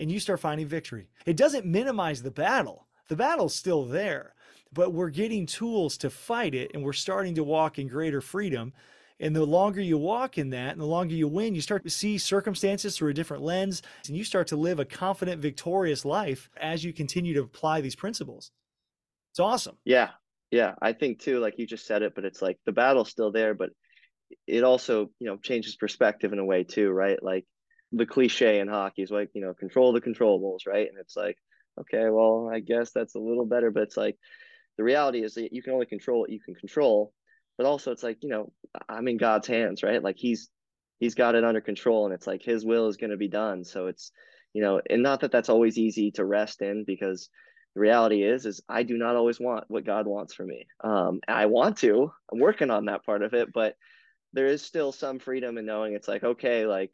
and 0.00 0.10
you 0.10 0.18
start 0.18 0.40
finding 0.40 0.66
victory. 0.66 1.06
It 1.26 1.36
doesn't 1.36 1.66
minimize 1.66 2.22
the 2.22 2.30
battle. 2.30 2.86
The 3.08 3.16
battle's 3.16 3.54
still 3.54 3.84
there, 3.84 4.34
but 4.72 4.94
we're 4.94 5.10
getting 5.10 5.44
tools 5.44 5.98
to 5.98 6.08
fight 6.08 6.54
it, 6.54 6.70
and 6.72 6.82
we're 6.82 6.94
starting 6.94 7.34
to 7.34 7.44
walk 7.44 7.78
in 7.78 7.86
greater 7.86 8.22
freedom 8.22 8.72
and 9.18 9.34
the 9.34 9.44
longer 9.44 9.80
you 9.80 9.96
walk 9.96 10.38
in 10.38 10.50
that 10.50 10.72
and 10.72 10.80
the 10.80 10.86
longer 10.86 11.14
you 11.14 11.28
win, 11.28 11.54
you 11.54 11.60
start 11.60 11.84
to 11.84 11.90
see 11.90 12.18
circumstances 12.18 12.96
through 12.96 13.10
a 13.10 13.14
different 13.14 13.42
lens 13.42 13.82
and 14.06 14.16
you 14.16 14.24
start 14.24 14.48
to 14.48 14.56
live 14.56 14.78
a 14.78 14.84
confident, 14.84 15.40
victorious 15.40 16.04
life 16.04 16.50
as 16.56 16.84
you 16.84 16.92
continue 16.92 17.34
to 17.34 17.42
apply 17.42 17.80
these 17.80 17.96
principles. 17.96 18.50
It's 19.32 19.40
awesome. 19.40 19.76
Yeah. 19.84 20.10
Yeah. 20.50 20.74
I 20.80 20.92
think 20.92 21.20
too, 21.20 21.40
like 21.40 21.58
you 21.58 21.66
just 21.66 21.86
said 21.86 22.02
it, 22.02 22.14
but 22.14 22.24
it's 22.24 22.42
like 22.42 22.58
the 22.66 22.72
battle's 22.72 23.10
still 23.10 23.32
there, 23.32 23.54
but 23.54 23.70
it 24.46 24.64
also, 24.64 25.10
you 25.18 25.26
know, 25.26 25.36
changes 25.36 25.76
perspective 25.76 26.32
in 26.32 26.38
a 26.38 26.44
way 26.44 26.64
too, 26.64 26.90
right? 26.90 27.22
Like 27.22 27.44
the 27.92 28.06
cliche 28.06 28.60
in 28.60 28.68
hockey 28.68 29.02
is 29.02 29.10
like, 29.10 29.30
you 29.34 29.40
know, 29.40 29.54
control 29.54 29.92
the 29.92 30.00
controllables, 30.00 30.66
right? 30.66 30.88
And 30.88 30.98
it's 30.98 31.16
like, 31.16 31.36
okay, 31.80 32.08
well, 32.10 32.50
I 32.52 32.60
guess 32.60 32.92
that's 32.92 33.14
a 33.14 33.20
little 33.20 33.46
better, 33.46 33.70
but 33.70 33.84
it's 33.84 33.96
like 33.96 34.16
the 34.76 34.84
reality 34.84 35.22
is 35.22 35.34
that 35.34 35.52
you 35.52 35.62
can 35.62 35.72
only 35.72 35.86
control 35.86 36.20
what 36.20 36.30
you 36.30 36.40
can 36.40 36.54
control 36.54 37.12
but 37.56 37.66
also 37.66 37.92
it's 37.92 38.02
like, 38.02 38.18
you 38.22 38.28
know, 38.28 38.52
I'm 38.88 39.08
in 39.08 39.16
God's 39.16 39.46
hands, 39.46 39.82
right? 39.82 40.02
Like 40.02 40.16
he's 40.18 40.48
he's 40.98 41.14
got 41.14 41.34
it 41.34 41.44
under 41.44 41.60
control 41.60 42.06
and 42.06 42.14
it's 42.14 42.26
like 42.26 42.42
his 42.42 42.64
will 42.64 42.88
is 42.88 42.96
going 42.96 43.10
to 43.10 43.16
be 43.16 43.28
done. 43.28 43.64
So 43.64 43.86
it's, 43.86 44.12
you 44.54 44.62
know, 44.62 44.80
and 44.88 45.02
not 45.02 45.20
that 45.20 45.32
that's 45.32 45.48
always 45.48 45.78
easy 45.78 46.10
to 46.12 46.24
rest 46.24 46.62
in 46.62 46.84
because 46.86 47.28
the 47.74 47.80
reality 47.80 48.22
is 48.22 48.46
is 48.46 48.62
I 48.68 48.82
do 48.82 48.96
not 48.96 49.16
always 49.16 49.38
want 49.38 49.64
what 49.68 49.84
God 49.84 50.06
wants 50.06 50.34
for 50.34 50.44
me. 50.44 50.66
Um 50.82 51.20
I 51.28 51.46
want 51.46 51.78
to. 51.78 52.10
I'm 52.32 52.38
working 52.38 52.70
on 52.70 52.86
that 52.86 53.04
part 53.04 53.22
of 53.22 53.34
it, 53.34 53.52
but 53.52 53.76
there 54.32 54.46
is 54.46 54.62
still 54.62 54.92
some 54.92 55.18
freedom 55.18 55.58
in 55.58 55.66
knowing 55.66 55.94
it's 55.94 56.08
like 56.08 56.24
okay, 56.24 56.66
like 56.66 56.92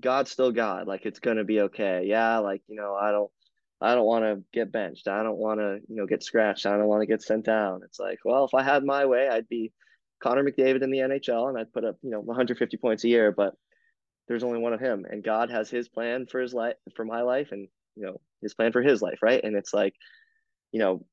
God's 0.00 0.30
still 0.30 0.52
God. 0.52 0.86
Like 0.86 1.06
it's 1.06 1.20
going 1.20 1.36
to 1.36 1.44
be 1.44 1.60
okay. 1.62 2.04
Yeah, 2.06 2.38
like, 2.38 2.62
you 2.68 2.76
know, 2.76 2.94
I 2.94 3.10
don't 3.12 3.30
I 3.82 3.94
don't 3.94 4.06
want 4.06 4.24
to 4.24 4.42
get 4.52 4.70
benched. 4.70 5.08
I 5.08 5.22
don't 5.22 5.38
want 5.38 5.58
to, 5.58 5.80
you 5.88 5.96
know, 5.96 6.06
get 6.06 6.22
scratched. 6.22 6.66
I 6.66 6.76
don't 6.76 6.86
want 6.86 7.02
to 7.02 7.06
get 7.06 7.22
sent 7.22 7.44
down. 7.44 7.80
It's 7.84 7.98
like, 7.98 8.20
well, 8.24 8.44
if 8.44 8.54
I 8.54 8.62
had 8.62 8.84
my 8.84 9.06
way, 9.06 9.28
I'd 9.28 9.48
be 9.48 9.72
Connor 10.22 10.44
McDavid 10.44 10.82
in 10.82 10.90
the 10.90 10.98
NHL 10.98 11.48
and 11.48 11.58
I'd 11.58 11.72
put 11.72 11.84
up, 11.84 11.96
you 12.02 12.10
know, 12.10 12.20
150 12.20 12.76
points 12.76 13.02
a 13.04 13.08
year, 13.08 13.32
but 13.32 13.54
there's 14.28 14.44
only 14.44 14.60
one 14.60 14.72
of 14.72 14.80
him 14.80 15.04
and 15.10 15.24
God 15.24 15.50
has 15.50 15.68
his 15.68 15.88
plan 15.88 16.26
for 16.26 16.40
his 16.40 16.54
life 16.54 16.76
for 16.94 17.04
my 17.04 17.22
life 17.22 17.50
and, 17.50 17.66
you 17.96 18.06
know, 18.06 18.20
his 18.40 18.54
plan 18.54 18.70
for 18.70 18.82
his 18.82 19.02
life, 19.02 19.18
right? 19.20 19.42
And 19.42 19.56
it's 19.56 19.74
like, 19.74 19.94
you 20.70 20.78
know, 20.78 21.04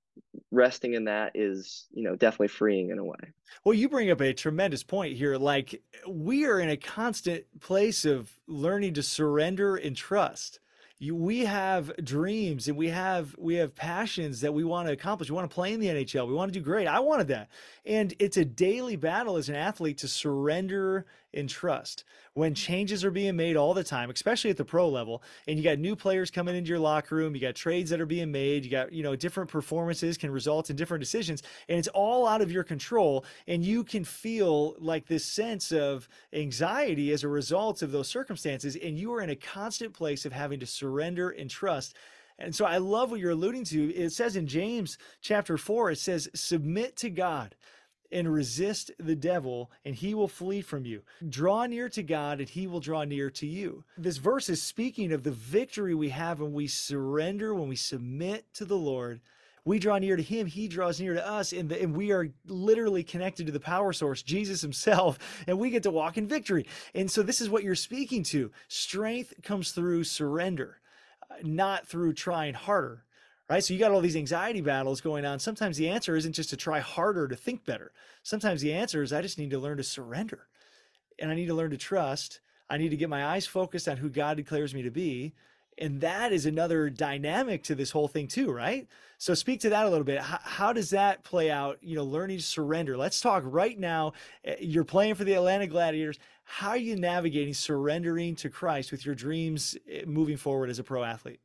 resting 0.52 0.94
in 0.94 1.06
that 1.06 1.32
is, 1.34 1.88
you 1.92 2.04
know, 2.04 2.16
definitely 2.16 2.50
freeing 2.50 2.92
in 2.92 3.00
a 3.00 3.04
way. 3.04 3.34
Well, 3.64 3.74
you 3.74 3.90
bring 3.90 4.12
up 4.12 4.22
a 4.22 4.34
tremendous 4.34 4.84
point 4.84 5.18
here. 5.18 5.38
Like 5.38 5.82
we 6.08 6.46
are 6.46 6.60
in 6.60 6.70
a 6.70 6.78
constant 6.78 7.46
place 7.62 8.06
of 8.06 8.32
learning 8.48 8.94
to 8.96 9.04
surrender 9.04 9.76
and 9.76 9.96
trust 9.96 10.60
we 11.01 11.46
have 11.46 11.96
dreams 12.03 12.68
and 12.68 12.77
we 12.77 12.89
have 12.89 13.34
we 13.38 13.56
have 13.56 13.74
passions 13.74 14.41
that 14.41 14.53
we 14.53 14.65
want 14.65 14.88
to 14.88 14.94
accomplish. 14.94 15.29
We 15.29 15.36
want 15.36 15.50
to 15.50 15.53
play 15.53 15.72
in 15.72 15.79
the 15.79 15.88
NHL. 15.88 16.27
We 16.27 16.34
want 16.34 16.51
to 16.51 16.60
do 16.60 16.63
great. 16.63 16.88
I 16.88 17.00
wanted 17.00 17.29
that. 17.29 17.50
And 17.86 18.13
it's 18.20 18.36
a 18.36 18.44
daily 18.44 18.98
battle 18.98 19.38
as 19.38 19.48
an 19.48 19.56
athlete 19.56 20.00
to 20.00 20.10
surrender 20.10 21.06
and 21.34 21.50
trust 21.50 22.04
when 22.34 22.54
changes 22.54 23.04
are 23.04 23.12
being 23.12 23.36
made 23.36 23.58
all 23.58 23.74
the 23.74 23.84
time, 23.84 24.10
especially 24.10 24.50
at 24.50 24.58
the 24.58 24.66
pro 24.66 24.88
level, 24.88 25.22
and 25.48 25.58
you 25.58 25.64
got 25.64 25.78
new 25.78 25.96
players 25.96 26.32
coming 26.32 26.56
into 26.56 26.70
your 26.70 26.80
locker 26.80 27.16
room, 27.16 27.36
you 27.36 27.42
got 27.42 27.56
trades 27.56 27.90
that 27.90 28.00
are 28.00 28.06
being 28.06 28.32
made, 28.32 28.64
you 28.64 28.72
got, 28.72 28.94
you 28.94 29.04
know, 29.04 29.16
different 29.16 29.50
performances 29.50 30.18
can 30.18 30.32
result 30.32 30.70
in 30.70 30.76
different 30.76 31.02
decisions, 31.02 31.44
and 31.68 31.78
it's 31.78 31.88
all 31.90 32.28
out 32.28 32.42
of 32.42 32.52
your 32.52 32.64
control. 32.64 33.26
And 33.48 33.64
you 33.64 33.84
can 33.84 34.04
feel 34.04 34.76
like 34.80 35.06
this 35.06 35.26
sense 35.26 35.72
of 35.72 36.08
anxiety 36.34 37.12
as 37.12 37.24
a 37.24 37.28
result 37.28 37.82
of 37.82 37.92
those 37.92 38.08
circumstances. 38.08 38.76
And 38.76 38.98
you 38.98 39.14
are 39.14 39.22
in 39.22 39.30
a 39.30 39.36
constant 39.36 39.94
place 39.94 40.26
of 40.26 40.32
having 40.32 40.60
to 40.60 40.66
surrender 40.66 41.30
and 41.32 41.50
trust. 41.50 41.96
And 42.38 42.56
so 42.56 42.66
I 42.66 42.78
love 42.78 43.12
what 43.12 43.20
you're 43.20 43.32
alluding 43.32 43.66
to. 43.66 43.94
It 43.94 44.12
says 44.12 44.36
in 44.36 44.48
James 44.48 44.98
chapter 45.22 45.58
4, 45.58 45.92
it 45.92 45.98
says, 45.98 46.30
Submit 46.34 46.96
to 46.98 47.10
God 47.10 47.56
and 48.12 48.32
resist 48.32 48.92
the 48.98 49.16
devil, 49.16 49.72
and 49.86 49.96
he 49.96 50.13
will 50.13 50.28
flee 50.28 50.62
from 50.62 50.86
you. 50.86 51.01
Draw 51.28 51.68
near 51.68 51.89
to 51.89 52.04
God, 52.04 52.39
and 52.39 52.50
he 52.50 52.68
will 52.68 52.80
draw 52.80 53.04
near 53.04 53.30
to 53.32 53.48
you. 53.48 53.84
This 53.98 54.18
verse 54.18 54.50
is 54.50 54.62
speaking 54.62 55.12
of 55.12 55.24
the 55.24 55.32
victory 55.32 55.94
we 55.94 56.10
have 56.10 56.39
when 56.39 56.54
we 56.54 56.68
surrender, 56.68 57.54
when 57.54 57.70
we 57.70 57.75
submit 57.75 58.46
to 58.56 58.66
the 58.66 58.78
Lord. 58.78 59.22
We 59.66 59.78
draw 59.78 60.00
near 60.00 60.16
to 60.16 60.24
him, 60.24 60.48
he 60.48 60.68
draws 60.68 61.00
near 61.00 61.13
to 61.13 61.28
us, 61.28 61.51
and, 61.54 61.70
the, 61.70 61.82
and 61.82 61.96
we 61.96 62.12
are 62.12 62.30
literally 62.48 63.04
connected 63.04 63.46
to 63.46 63.51
the 63.51 63.60
power 63.60 63.94
source, 63.94 64.24
Jesus 64.24 64.62
himself, 64.62 65.20
and 65.48 65.60
we 65.60 65.70
get 65.70 65.84
to 65.84 65.92
walk 65.92 66.18
in 66.18 66.28
victory. 66.28 66.66
And 66.96 67.12
so, 67.12 67.22
this 67.22 67.42
is 67.42 67.50
what 67.50 67.63
you're 67.63 67.75
speaking 67.75 68.24
to. 68.24 68.51
Strength 68.68 69.36
comes 69.44 69.72
through 69.72 70.06
surrender, 70.06 70.80
uh, 71.30 71.36
not 71.44 71.88
through 71.88 72.13
trying 72.13 72.54
harder 72.54 73.04
right? 73.50 73.63
So 73.63 73.74
you 73.74 73.79
got 73.79 73.91
all 73.91 74.01
these 74.01 74.15
anxiety 74.15 74.62
battles 74.62 75.01
going 75.01 75.25
on. 75.25 75.39
Sometimes 75.39 75.77
the 75.77 75.89
answer 75.89 76.15
isn't 76.15 76.34
just 76.34 76.51
to 76.51 76.58
try 76.58 76.79
harder 76.79 77.27
to 77.27 77.36
think 77.36 77.65
better. 77.65 77.91
Sometimes 78.24 78.62
the 78.62 78.74
answer 78.74 79.01
is 79.01 79.12
I 79.12 79.22
just 79.22 79.39
need 79.39 79.50
to 79.51 79.60
learn 79.60 79.77
to 79.77 79.84
surrender 79.84 80.48
and 81.18 81.32
I 81.32 81.36
need 81.36 81.48
to 81.48 81.53
learn 81.53 81.72
to 81.72 81.77
trust. 81.77 82.41
I 82.70 82.77
need 82.77 82.89
to 82.89 82.98
get 82.98 83.10
my 83.10 83.25
eyes 83.25 83.48
focused 83.48 83.88
on 83.88 83.98
who 83.98 84.10
God 84.10 84.38
declares 84.38 84.74
me 84.74 84.84
to 84.84 84.91
be. 84.91 85.34
And 85.79 86.01
that 86.01 86.34
is 86.34 86.46
another 86.46 86.89
dynamic 86.89 87.63
to 87.63 87.75
this 87.75 87.89
whole 87.89 88.10
thing 88.10 88.27
too, 88.27 88.51
right? 88.51 88.88
So 89.18 89.34
speak 89.34 89.62
to 89.62 89.70
that 89.70 89.86
a 89.86 89.89
little 89.89 90.03
bit. 90.03 90.20
How, 90.20 90.39
how 90.41 90.74
does 90.74 90.89
that 90.89 91.24
play 91.24 91.50
out? 91.50 91.77
You 91.82 91.96
know, 91.96 92.03
learning 92.03 92.38
to 92.38 92.44
surrender. 92.44 92.98
Let's 92.98 93.22
talk 93.22 93.44
right 93.46 93.79
now. 93.79 94.13
Eh, 94.44 94.58
you're 94.60 94.84
playing 94.84 95.15
for 95.15 95.24
the 95.24 95.34
Atlanta 95.34 95.68
Gladiators. 95.68 96.20
How 96.44 96.70
are 96.70 96.77
you 96.77 96.98
navigating 96.98 97.53
surrendering 97.53 98.36
to 98.38 98.50
Christ 98.50 98.91
with 98.91 99.06
your 99.06 99.15
dreams 99.15 99.77
eh, 99.89 100.03
moving 100.06 100.38
forward 100.38 100.70
as 100.70 100.79
a 100.79 100.84
pro 100.84 101.03
athlete? 101.03 101.39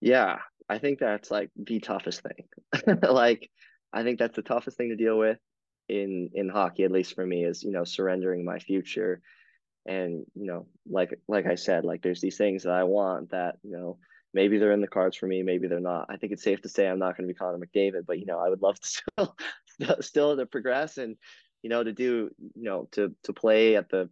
Yeah, 0.00 0.40
I 0.68 0.78
think 0.78 0.98
that's 0.98 1.30
like 1.30 1.50
the 1.56 1.80
toughest 1.80 2.22
thing. 2.22 2.98
like, 3.02 3.50
I 3.92 4.02
think 4.02 4.18
that's 4.18 4.36
the 4.36 4.42
toughest 4.42 4.76
thing 4.76 4.90
to 4.90 4.96
deal 4.96 5.18
with 5.18 5.38
in 5.88 6.30
in 6.34 6.48
hockey, 6.48 6.84
at 6.84 6.92
least 6.92 7.14
for 7.14 7.26
me, 7.26 7.44
is 7.44 7.62
you 7.62 7.72
know 7.72 7.84
surrendering 7.84 8.44
my 8.44 8.58
future, 8.58 9.20
and 9.86 10.24
you 10.34 10.46
know, 10.46 10.66
like 10.88 11.18
like 11.28 11.46
I 11.46 11.56
said, 11.56 11.84
like 11.84 12.02
there's 12.02 12.20
these 12.20 12.38
things 12.38 12.62
that 12.62 12.72
I 12.72 12.84
want 12.84 13.30
that 13.30 13.56
you 13.62 13.72
know 13.72 13.98
maybe 14.32 14.58
they're 14.58 14.72
in 14.72 14.80
the 14.80 14.88
cards 14.88 15.16
for 15.16 15.26
me, 15.26 15.42
maybe 15.42 15.68
they're 15.68 15.80
not. 15.80 16.06
I 16.08 16.16
think 16.16 16.32
it's 16.32 16.42
safe 16.42 16.60
to 16.62 16.68
say 16.68 16.88
I'm 16.88 16.98
not 16.98 17.16
going 17.16 17.28
to 17.28 17.32
be 17.32 17.38
Connor 17.38 17.58
McDavid, 17.58 18.06
but 18.06 18.18
you 18.18 18.26
know, 18.26 18.38
I 18.38 18.48
would 18.48 18.62
love 18.62 18.78
to 18.80 18.86
still 19.66 20.02
still 20.02 20.36
to 20.36 20.46
progress 20.46 20.98
and 20.98 21.16
you 21.62 21.70
know 21.70 21.84
to 21.84 21.92
do 21.92 22.30
you 22.38 22.62
know 22.62 22.88
to 22.92 23.14
to 23.24 23.32
play 23.32 23.76
at 23.76 23.90
the 23.90 24.08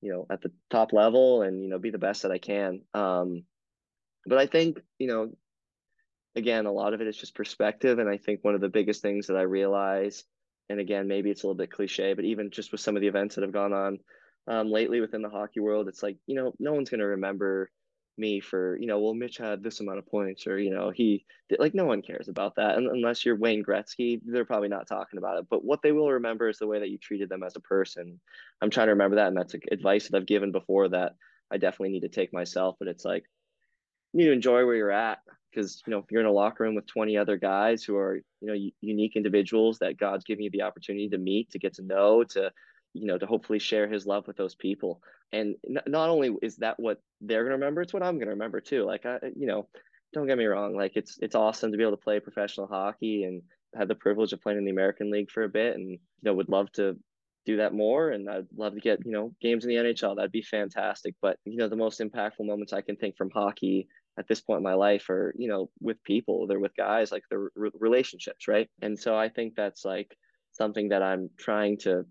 you 0.00 0.12
know 0.12 0.26
at 0.30 0.40
the 0.40 0.52
top 0.70 0.92
level 0.92 1.42
and 1.42 1.62
you 1.62 1.68
know 1.68 1.78
be 1.78 1.90
the 1.90 1.98
best 1.98 2.22
that 2.22 2.32
I 2.32 2.38
can. 2.38 2.82
Um, 2.94 3.44
but 4.26 4.38
I 4.38 4.46
think 4.46 4.80
you 4.98 5.08
know 5.08 5.32
again, 6.38 6.66
a 6.66 6.72
lot 6.72 6.94
of 6.94 7.00
it 7.00 7.06
is 7.06 7.16
just 7.16 7.34
perspective. 7.34 7.98
And 7.98 8.08
I 8.08 8.16
think 8.16 8.42
one 8.42 8.54
of 8.54 8.60
the 8.60 8.68
biggest 8.68 9.02
things 9.02 9.26
that 9.26 9.36
I 9.36 9.42
realize, 9.42 10.24
and 10.68 10.80
again, 10.80 11.08
maybe 11.08 11.30
it's 11.30 11.42
a 11.42 11.46
little 11.46 11.58
bit 11.58 11.70
cliche, 11.70 12.14
but 12.14 12.24
even 12.24 12.50
just 12.50 12.72
with 12.72 12.80
some 12.80 12.96
of 12.96 13.02
the 13.02 13.08
events 13.08 13.34
that 13.34 13.42
have 13.42 13.52
gone 13.52 13.72
on 13.72 13.98
um, 14.46 14.70
lately 14.70 15.00
within 15.00 15.22
the 15.22 15.28
hockey 15.28 15.60
world, 15.60 15.88
it's 15.88 16.02
like, 16.02 16.16
you 16.26 16.34
know, 16.34 16.54
no 16.58 16.72
one's 16.72 16.90
going 16.90 17.00
to 17.00 17.06
remember 17.06 17.70
me 18.16 18.40
for, 18.40 18.76
you 18.78 18.86
know, 18.86 18.98
well, 18.98 19.14
Mitch 19.14 19.36
had 19.36 19.62
this 19.62 19.80
amount 19.80 19.98
of 19.98 20.06
points 20.06 20.46
or, 20.46 20.58
you 20.58 20.70
know, 20.70 20.90
he 20.90 21.24
like, 21.58 21.74
no 21.74 21.84
one 21.84 22.02
cares 22.02 22.28
about 22.28 22.56
that. 22.56 22.76
And 22.76 22.88
unless 22.88 23.24
you're 23.24 23.36
Wayne 23.36 23.64
Gretzky, 23.64 24.20
they're 24.24 24.44
probably 24.44 24.68
not 24.68 24.88
talking 24.88 25.18
about 25.18 25.38
it. 25.38 25.46
But 25.48 25.64
what 25.64 25.82
they 25.82 25.92
will 25.92 26.10
remember 26.10 26.48
is 26.48 26.58
the 26.58 26.66
way 26.66 26.80
that 26.80 26.90
you 26.90 26.98
treated 26.98 27.28
them 27.28 27.42
as 27.42 27.56
a 27.56 27.60
person. 27.60 28.20
I'm 28.60 28.70
trying 28.70 28.88
to 28.88 28.92
remember 28.92 29.16
that. 29.16 29.28
And 29.28 29.36
that's 29.36 29.54
advice 29.70 30.08
that 30.08 30.16
I've 30.16 30.26
given 30.26 30.52
before 30.52 30.88
that 30.88 31.12
I 31.50 31.58
definitely 31.58 31.90
need 31.90 32.02
to 32.02 32.08
take 32.08 32.32
myself. 32.32 32.76
But 32.78 32.88
it's 32.88 33.04
like, 33.04 33.24
you 34.12 34.18
need 34.18 34.26
to 34.26 34.32
enjoy 34.32 34.64
where 34.64 34.74
you're 34.74 34.90
at 34.90 35.20
because 35.50 35.82
you 35.86 35.90
know 35.90 35.98
if 35.98 36.06
you're 36.10 36.20
in 36.20 36.26
a 36.26 36.32
locker 36.32 36.64
room 36.64 36.74
with 36.74 36.86
20 36.86 37.16
other 37.16 37.36
guys 37.36 37.82
who 37.82 37.96
are 37.96 38.16
you 38.40 38.48
know 38.48 38.70
unique 38.80 39.16
individuals 39.16 39.78
that 39.78 39.98
god's 39.98 40.24
giving 40.24 40.44
you 40.44 40.50
the 40.50 40.62
opportunity 40.62 41.08
to 41.08 41.18
meet 41.18 41.50
to 41.50 41.58
get 41.58 41.74
to 41.74 41.82
know 41.82 42.24
to 42.24 42.50
you 42.94 43.06
know 43.06 43.18
to 43.18 43.26
hopefully 43.26 43.58
share 43.58 43.88
his 43.88 44.06
love 44.06 44.26
with 44.26 44.36
those 44.36 44.54
people 44.54 45.00
and 45.32 45.54
n- 45.68 45.82
not 45.86 46.08
only 46.08 46.34
is 46.42 46.56
that 46.56 46.78
what 46.78 47.00
they're 47.20 47.44
going 47.44 47.50
to 47.50 47.56
remember 47.56 47.82
it's 47.82 47.92
what 47.92 48.02
i'm 48.02 48.16
going 48.16 48.26
to 48.26 48.32
remember 48.32 48.60
too 48.60 48.84
like 48.84 49.04
i 49.06 49.18
you 49.36 49.46
know 49.46 49.68
don't 50.12 50.26
get 50.26 50.38
me 50.38 50.46
wrong 50.46 50.74
like 50.74 50.92
it's 50.96 51.18
it's 51.20 51.34
awesome 51.34 51.70
to 51.70 51.76
be 51.76 51.84
able 51.84 51.96
to 51.96 52.02
play 52.02 52.18
professional 52.20 52.66
hockey 52.66 53.24
and 53.24 53.42
had 53.76 53.88
the 53.88 53.94
privilege 53.94 54.32
of 54.32 54.40
playing 54.40 54.58
in 54.58 54.64
the 54.64 54.70
american 54.70 55.10
league 55.10 55.30
for 55.30 55.44
a 55.44 55.48
bit 55.48 55.76
and 55.76 55.90
you 55.90 55.98
know 56.22 56.34
would 56.34 56.48
love 56.48 56.70
to 56.72 56.96
do 57.48 57.56
that 57.56 57.72
more 57.72 58.10
and 58.10 58.28
I'd 58.28 58.46
love 58.54 58.74
to 58.74 58.80
get, 58.80 58.98
you 59.06 59.10
know, 59.10 59.34
games 59.40 59.64
in 59.64 59.70
the 59.70 59.76
NHL. 59.76 60.14
That'd 60.14 60.30
be 60.30 60.42
fantastic. 60.42 61.14
But, 61.22 61.38
you 61.46 61.56
know, 61.56 61.66
the 61.66 61.76
most 61.76 61.98
impactful 61.98 62.44
moments 62.44 62.74
I 62.74 62.82
can 62.82 62.96
think 62.96 63.16
from 63.16 63.30
hockey 63.30 63.88
at 64.18 64.26
this 64.28 64.40
point 64.40 64.58
in 64.58 64.64
my 64.64 64.74
life 64.74 65.08
are 65.10 65.34
you 65.38 65.48
know 65.48 65.70
with 65.80 66.02
people 66.04 66.46
they're 66.46 66.58
with 66.58 66.76
guys 66.76 67.12
like 67.12 67.24
the 67.30 67.38
re- 67.54 67.70
relationships 67.74 68.48
right? 68.48 68.68
And 68.82 68.98
so 68.98 69.16
i 69.16 69.28
think 69.28 69.54
that's 69.54 69.84
like 69.84 70.16
something 70.52 70.88
that 70.88 71.02
i'm 71.02 71.30
trying 71.38 71.78
to 71.78 72.04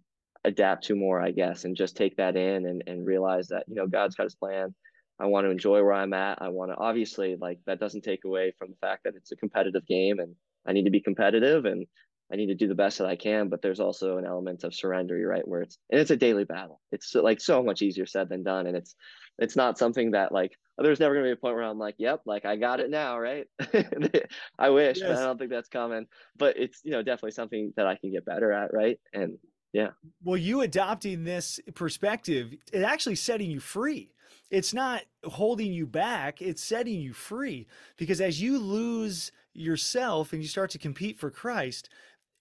adapt 0.45 0.85
to 0.85 0.95
more 0.95 1.21
i 1.21 1.31
guess 1.31 1.65
and 1.65 1.75
just 1.75 1.97
take 1.97 2.15
that 2.17 2.35
in 2.35 2.65
and, 2.67 2.83
and 2.87 3.05
realize 3.05 3.47
that 3.49 3.65
you 3.67 3.75
know 3.75 3.87
god's 3.87 4.15
got 4.15 4.23
his 4.23 4.35
plan. 4.35 4.73
I 5.19 5.25
want 5.25 5.45
to 5.45 5.51
enjoy 5.51 5.81
where 5.83 5.93
i'm 5.93 6.13
at. 6.13 6.41
I 6.41 6.49
want 6.49 6.71
to 6.71 6.77
obviously 6.77 7.35
like 7.39 7.59
that 7.65 7.79
doesn't 7.79 8.03
take 8.03 8.23
away 8.23 8.53
from 8.57 8.69
the 8.69 8.77
fact 8.77 9.03
that 9.03 9.15
it's 9.15 9.31
a 9.31 9.35
competitive 9.35 9.85
game 9.87 10.19
and 10.19 10.35
i 10.65 10.71
need 10.73 10.85
to 10.85 10.91
be 10.91 11.01
competitive 11.01 11.65
and 11.65 11.85
I 12.31 12.35
need 12.35 12.47
to 12.47 12.55
do 12.55 12.67
the 12.67 12.75
best 12.75 12.97
that 12.97 13.07
I 13.07 13.15
can, 13.15 13.47
but 13.47 13.61
there's 13.61 13.79
also 13.79 14.17
an 14.17 14.25
element 14.25 14.63
of 14.63 14.75
surrender, 14.75 15.15
right? 15.27 15.47
Where 15.47 15.61
it's 15.61 15.77
and 15.89 15.99
it's 15.99 16.11
a 16.11 16.17
daily 16.17 16.43
battle. 16.43 16.81
It's 16.91 17.15
like 17.15 17.39
so 17.39 17.63
much 17.63 17.81
easier 17.81 18.05
said 18.05 18.29
than 18.29 18.43
done, 18.43 18.67
and 18.67 18.75
it's 18.75 18.95
it's 19.39 19.55
not 19.55 19.77
something 19.77 20.11
that 20.11 20.31
like 20.31 20.57
oh, 20.77 20.83
there's 20.83 20.99
never 20.99 21.13
gonna 21.13 21.27
be 21.27 21.31
a 21.31 21.37
point 21.37 21.55
where 21.55 21.63
I'm 21.63 21.79
like, 21.79 21.95
yep, 21.97 22.21
like 22.25 22.45
I 22.45 22.57
got 22.57 22.79
it 22.79 22.89
now, 22.89 23.17
right? 23.17 23.47
I 24.59 24.69
wish, 24.69 24.99
yes. 24.99 25.07
but 25.07 25.17
I 25.17 25.25
don't 25.25 25.37
think 25.37 25.51
that's 25.51 25.69
common. 25.69 26.07
But 26.35 26.57
it's 26.57 26.81
you 26.83 26.91
know 26.91 27.01
definitely 27.01 27.31
something 27.31 27.73
that 27.77 27.87
I 27.87 27.95
can 27.95 28.11
get 28.11 28.25
better 28.25 28.51
at, 28.51 28.73
right? 28.73 28.99
And 29.13 29.37
yeah. 29.73 29.89
Well, 30.23 30.37
you 30.37 30.61
adopting 30.61 31.23
this 31.23 31.59
perspective, 31.75 32.53
it 32.73 32.81
actually 32.81 33.15
setting 33.15 33.51
you 33.51 33.59
free. 33.59 34.11
It's 34.49 34.73
not 34.73 35.03
holding 35.25 35.73
you 35.73 35.85
back, 35.85 36.41
it's 36.41 36.63
setting 36.63 36.99
you 37.01 37.13
free 37.13 37.67
because 37.97 38.21
as 38.21 38.41
you 38.41 38.57
lose 38.57 39.31
yourself 39.53 40.31
and 40.31 40.41
you 40.41 40.47
start 40.47 40.69
to 40.71 40.77
compete 40.77 41.19
for 41.19 41.29
Christ, 41.29 41.89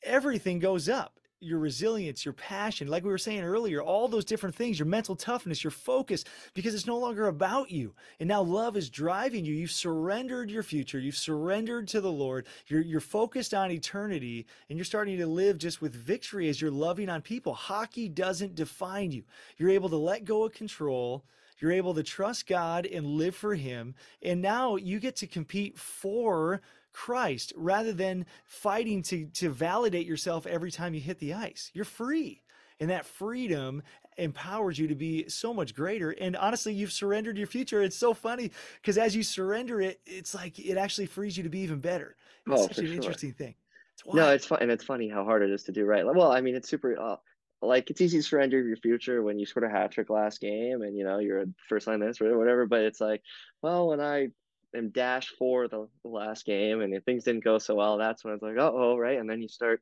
everything 0.03 0.59
goes 0.59 0.89
up 0.89 1.17
your 1.41 1.59
resilience, 1.59 2.25
your 2.25 2.33
passion, 2.33 2.89
like 2.89 3.05
we 3.05 3.11
were 3.11 3.19
saying 3.19 3.43
earlier, 3.43 3.83
all 3.83 4.09
those 4.09 4.25
different 4.25 4.55
things, 4.55 4.79
your 4.79 4.87
mental 4.87 5.15
toughness, 5.15 5.63
your 5.63 5.71
focus, 5.71 6.25
because 6.55 6.75
it's 6.75 6.87
no 6.87 6.97
longer 6.97 7.29
about 7.29 7.71
you. 7.71 7.95
And 8.21 8.29
now 8.29 8.41
love 8.43 8.77
is 8.77 8.89
driving 8.89 9.45
you. 9.45 9.55
You've 9.55 9.71
surrendered 9.71 10.51
your 10.51 10.63
future. 10.63 10.99
You've 10.99 11.17
surrendered 11.17 11.89
to 11.89 12.01
the 12.01 12.11
Lord. 12.11 12.47
You're, 12.69 12.81
you're 12.81 13.01
focused 13.01 13.53
on 13.53 13.71
eternity 13.71 14.47
and 14.71 14.79
you're 14.79 14.85
starting 14.85 15.19
to 15.19 15.27
live 15.27 15.59
just 15.59 15.83
with 15.83 15.95
victory 15.95 16.49
as 16.49 16.61
you're 16.61 16.71
loving 16.71 17.11
on 17.11 17.21
people. 17.21 17.53
Hockey 17.53 18.09
doesn't 18.09 18.55
define 18.55 19.13
you. 19.13 19.23
You're 19.59 19.71
able 19.71 19.91
to 19.91 19.97
let 19.97 20.25
go 20.25 20.45
of 20.45 20.53
control. 20.53 21.25
You're 21.59 21.73
able 21.73 21.95
to 21.95 22.03
trust 22.03 22.47
God 22.47 22.87
and 22.87 23.07
live 23.07 23.35
for 23.35 23.55
Him. 23.55 23.95
And 24.23 24.43
now 24.43 24.77
you 24.77 25.01
get 25.01 25.17
to 25.17 25.27
compete 25.27 25.79
for 25.79 26.61
Christ 26.97 27.53
rather 27.57 27.93
than 27.93 28.25
fighting 28.47 29.03
to, 29.03 29.27
to 29.27 29.51
validate 29.51 30.07
yourself 30.07 30.47
every 30.47 30.71
time 30.71 30.95
you 30.95 31.01
hit 31.01 31.19
the 31.19 31.35
ice. 31.35 31.71
You're 31.75 31.85
free. 31.85 32.43
And 32.81 32.89
that 32.89 33.05
freedom 33.05 33.83
empowers 34.17 34.79
you 34.79 34.89
to 34.89 34.95
be 34.95 35.29
so 35.29 35.53
much 35.53 35.75
greater. 35.75 36.13
And 36.13 36.37
honestly, 36.37 36.73
you've 36.73 36.93
surrendered 36.93 37.37
your 37.37 37.49
future. 37.49 37.83
It's 37.83 37.97
so 37.97 38.15
funny 38.15 38.51
because 38.81 38.97
as 38.97 39.15
you 39.15 39.23
surrender 39.23 39.79
it, 39.81 40.01
it's 40.07 40.35
like 40.35 40.59
it 40.59 40.79
actually 40.79 41.07
frees 41.07 41.37
you 41.37 41.43
to 41.43 41.51
be 41.51 41.61
even 41.61 41.81
better. 41.81 42.17
It's 42.47 42.63
Oh, 42.63 42.67
such 42.67 42.81
an 42.81 42.93
sure. 42.95 42.95
interesting 42.95 43.35
thing. 43.35 43.57
It's 43.93 44.05
No, 44.11 44.31
it's 44.31 44.47
fun, 44.47 44.63
and 44.63 44.71
it's 44.71 44.85
funny 44.85 45.09
how 45.09 45.25
hard 45.25 45.43
it 45.43 45.51
is 45.51 45.65
to 45.65 45.73
do 45.73 45.85
right. 45.85 46.07
Well, 46.07 46.33
I 46.33 46.41
mean, 46.41 46.55
it's 46.55 46.69
super. 46.69 46.99
Uh, 46.99 47.17
like 47.63 47.91
it's 47.91 48.01
easy 48.01 48.19
to 48.19 48.23
surrender 48.23 48.63
your 48.63 48.77
future 48.77 49.23
when 49.23 49.39
you 49.39 49.47
scored 49.47 49.65
a 49.65 49.71
hat 49.71 49.91
trick 49.93 50.11
last 50.11 50.41
game, 50.41 50.83
and 50.83 50.97
you 50.97 51.05
know 51.05 51.19
you're 51.19 51.43
a 51.43 51.47
first 51.69 51.87
line 51.87 52.01
this 52.01 52.21
or 52.21 52.39
whatever. 52.39 52.67
But 52.67 52.83
it's 52.83 53.01
like, 53.01 53.23
well, 53.63 53.89
when 53.89 54.01
I 54.01 54.29
am 54.77 54.91
dash 54.91 55.29
for 55.39 55.69
the, 55.69 55.89
the 56.03 56.09
last 56.09 56.45
game 56.45 56.81
and 56.81 56.95
if 56.95 57.05
things 57.05 57.25
didn't 57.25 57.45
go 57.45 57.59
so 57.59 57.75
well, 57.75 57.99
that's 57.99 58.25
when 58.25 58.35
it's 58.35 58.43
like, 58.43 58.57
oh, 58.59 58.75
oh, 58.77 58.97
right, 58.97 59.19
and 59.19 59.29
then 59.29 59.43
you 59.43 59.49
start 59.49 59.81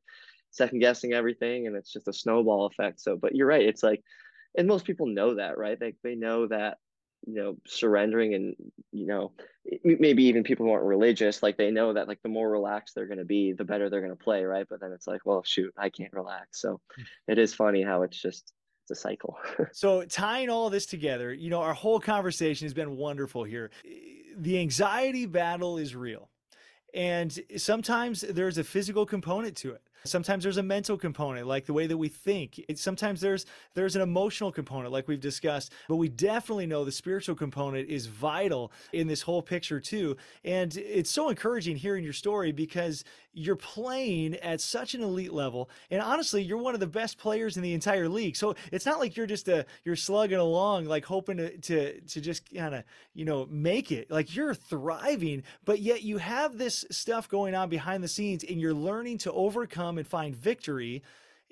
second 0.55 0.79
guessing 0.79 1.13
everything, 1.13 1.67
and 1.67 1.75
it's 1.75 1.91
just 1.91 2.07
a 2.07 2.13
snowball 2.13 2.65
effect. 2.65 3.01
So, 3.01 3.17
but 3.17 3.35
you're 3.35 3.47
right. 3.47 3.65
It's 3.65 3.83
like, 3.83 4.03
and 4.57 4.67
most 4.67 4.85
people 4.85 5.07
know 5.07 5.35
that, 5.35 5.57
right? 5.57 5.79
They 5.79 5.95
they 6.03 6.15
know 6.15 6.47
that 6.47 6.77
you 7.27 7.35
know 7.35 7.57
surrendering 7.67 8.33
and 8.35 8.55
you 8.91 9.07
know 9.07 9.31
maybe 9.83 10.25
even 10.25 10.43
people 10.43 10.65
who 10.65 10.71
aren't 10.71 10.85
religious, 10.85 11.43
like 11.43 11.57
they 11.57 11.71
know 11.71 11.93
that 11.93 12.07
like 12.07 12.21
the 12.23 12.29
more 12.29 12.49
relaxed 12.49 12.95
they're 12.95 13.07
going 13.07 13.17
to 13.19 13.25
be, 13.25 13.51
the 13.51 13.65
better 13.65 13.89
they're 13.89 14.01
going 14.01 14.15
to 14.15 14.23
play, 14.23 14.43
right? 14.43 14.65
But 14.69 14.79
then 14.79 14.91
it's 14.91 15.07
like, 15.07 15.21
well, 15.25 15.43
shoot, 15.43 15.73
I 15.77 15.89
can't 15.89 16.13
relax. 16.13 16.61
So 16.61 16.79
hmm. 16.95 17.03
it 17.27 17.37
is 17.37 17.53
funny 17.53 17.83
how 17.83 18.03
it's 18.03 18.21
just 18.21 18.53
it's 18.83 18.99
a 18.99 19.01
cycle. 19.01 19.37
So 19.73 20.05
tying 20.05 20.49
all 20.49 20.69
this 20.69 20.85
together, 20.85 21.33
you 21.33 21.49
know, 21.49 21.61
our 21.61 21.73
whole 21.73 21.99
conversation 21.99 22.65
has 22.65 22.73
been 22.73 22.95
wonderful 22.95 23.43
here. 23.43 23.71
The 24.37 24.59
anxiety 24.59 25.25
battle 25.25 25.77
is 25.77 25.95
real. 25.95 26.29
And 26.93 27.37
sometimes 27.57 28.21
there's 28.21 28.57
a 28.57 28.63
physical 28.63 29.05
component 29.05 29.57
to 29.57 29.71
it. 29.71 29.81
Sometimes 30.05 30.43
there's 30.43 30.57
a 30.57 30.63
mental 30.63 30.97
component, 30.97 31.47
like 31.47 31.65
the 31.65 31.73
way 31.73 31.87
that 31.87 31.97
we 31.97 32.07
think. 32.07 32.63
It, 32.69 32.77
sometimes 32.77 33.21
there's 33.21 33.45
there's 33.73 33.95
an 33.95 34.01
emotional 34.01 34.51
component, 34.51 34.93
like 34.93 35.07
we've 35.07 35.19
discussed. 35.19 35.73
But 35.89 35.95
we 35.95 36.09
definitely 36.09 36.67
know 36.67 36.85
the 36.85 36.91
spiritual 36.91 37.35
component 37.35 37.89
is 37.89 38.05
vital 38.05 38.71
in 38.93 39.07
this 39.07 39.23
whole 39.23 39.41
picture 39.41 39.79
too. 39.79 40.15
And 40.43 40.77
it's 40.77 41.09
so 41.09 41.29
encouraging 41.29 41.75
hearing 41.75 42.03
your 42.03 42.13
story 42.13 42.51
because 42.51 43.03
you're 43.35 43.55
playing 43.55 44.35
at 44.35 44.61
such 44.61 44.95
an 44.95 45.03
elite 45.03 45.33
level, 45.33 45.69
and 45.91 46.01
honestly, 46.01 46.41
you're 46.41 46.57
one 46.57 46.73
of 46.73 46.79
the 46.79 46.87
best 46.87 47.17
players 47.17 47.57
in 47.57 47.63
the 47.63 47.73
entire 47.73 48.07
league. 48.07 48.35
So 48.35 48.55
it's 48.71 48.85
not 48.85 48.99
like 48.99 49.17
you're 49.17 49.27
just 49.27 49.47
a 49.47 49.65
you're 49.83 49.95
slugging 49.95 50.39
along, 50.39 50.85
like 50.85 51.05
hoping 51.05 51.37
to 51.37 51.57
to 51.57 51.99
to 51.99 52.21
just 52.21 52.53
kind 52.53 52.75
of 52.75 52.83
you 53.13 53.25
know 53.25 53.47
make 53.49 53.91
it. 53.91 54.09
Like 54.09 54.35
you're 54.35 54.55
thriving, 54.55 55.43
but 55.65 55.81
yet 55.81 56.01
you 56.03 56.17
have 56.17 56.57
this 56.57 56.85
stuff 56.89 57.29
going 57.29 57.53
on 57.53 57.69
behind 57.69 58.03
the 58.03 58.07
scenes, 58.07 58.43
and 58.43 58.59
you're 58.59 58.73
learning 58.73 59.19
to 59.19 59.31
overcome 59.33 59.97
and 59.97 60.07
find 60.07 60.35
victory 60.35 61.03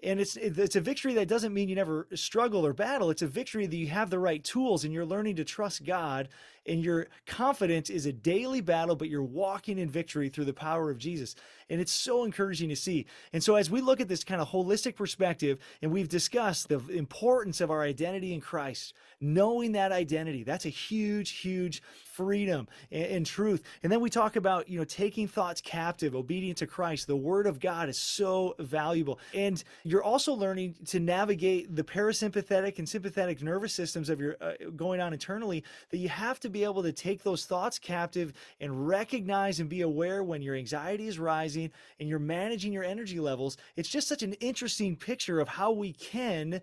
and 0.03 0.19
it's 0.19 0.35
it's 0.35 0.75
a 0.75 0.81
victory 0.81 1.13
that 1.13 1.27
doesn't 1.27 1.53
mean 1.53 1.69
you 1.69 1.75
never 1.75 2.07
struggle 2.13 2.65
or 2.65 2.73
battle 2.73 3.09
it's 3.09 3.21
a 3.21 3.27
victory 3.27 3.65
that 3.65 3.75
you 3.75 3.87
have 3.87 4.09
the 4.09 4.19
right 4.19 4.43
tools 4.43 4.83
and 4.83 4.93
you're 4.93 5.05
learning 5.05 5.37
to 5.37 5.45
trust 5.45 5.85
god 5.85 6.27
and 6.65 6.83
your 6.83 7.07
confidence 7.25 7.89
is 7.89 8.05
a 8.05 8.13
daily 8.13 8.61
battle 8.61 8.95
but 8.95 9.09
you're 9.09 9.23
walking 9.23 9.77
in 9.77 9.89
victory 9.89 10.29
through 10.29 10.45
the 10.45 10.53
power 10.53 10.89
of 10.89 10.97
jesus. 10.97 11.35
And 11.69 11.81
it's 11.81 11.91
so 11.91 12.23
encouraging 12.23 12.69
to 12.69 12.75
see. 12.75 13.05
And 13.31 13.43
so 13.43 13.55
as 13.55 13.69
we 13.69 13.81
look 13.81 13.99
at 13.99 14.07
this 14.07 14.23
kind 14.23 14.41
of 14.41 14.49
holistic 14.49 14.95
perspective 14.95 15.59
and 15.81 15.91
we've 15.91 16.09
discussed 16.09 16.69
the 16.69 16.79
importance 16.89 17.61
of 17.61 17.71
our 17.71 17.81
identity 17.81 18.33
in 18.33 18.41
christ 18.41 18.93
knowing 19.19 19.71
that 19.73 19.91
identity 19.91 20.43
that's 20.43 20.65
a 20.65 20.69
huge 20.69 21.31
huge 21.31 21.81
freedom 22.13 22.67
and, 22.91 23.05
and 23.05 23.25
truth. 23.25 23.63
And 23.81 23.91
then 23.91 23.99
we 23.99 24.09
talk 24.09 24.35
about 24.35 24.69
you 24.69 24.77
know 24.77 24.85
taking 24.85 25.27
thoughts 25.27 25.61
captive 25.61 26.15
obedient 26.15 26.59
to 26.59 26.67
christ. 26.67 27.07
The 27.07 27.15
word 27.15 27.47
of 27.47 27.59
god 27.59 27.89
is 27.89 27.97
so 27.97 28.55
valuable. 28.59 29.19
And 29.33 29.61
you're 29.83 30.03
also 30.03 30.33
learning 30.33 30.75
to 30.87 30.99
navigate 30.99 31.75
the 31.75 31.83
parasympathetic 31.83 32.77
and 32.79 32.87
sympathetic 32.87 33.41
nervous 33.41 33.73
systems 33.73 34.09
of 34.09 34.19
your 34.19 34.37
uh, 34.39 34.53
going 34.75 35.01
on 35.01 35.13
internally 35.13 35.63
that 35.89 35.97
you 35.97 36.09
have 36.09 36.39
to 36.41 36.49
be 36.53 36.63
able 36.63 36.83
to 36.83 36.93
take 36.93 37.23
those 37.23 37.45
thoughts 37.45 37.79
captive 37.79 38.33
and 38.59 38.87
recognize 38.87 39.59
and 39.59 39.69
be 39.69 39.81
aware 39.81 40.23
when 40.23 40.41
your 40.41 40.55
anxiety 40.55 41.07
is 41.07 41.19
rising 41.19 41.71
and 41.99 42.07
you're 42.07 42.19
managing 42.19 42.71
your 42.71 42.83
energy 42.83 43.19
levels 43.19 43.57
it's 43.75 43.89
just 43.89 44.07
such 44.07 44.23
an 44.23 44.33
interesting 44.33 44.95
picture 44.95 45.39
of 45.39 45.47
how 45.47 45.71
we 45.71 45.93
can 45.93 46.61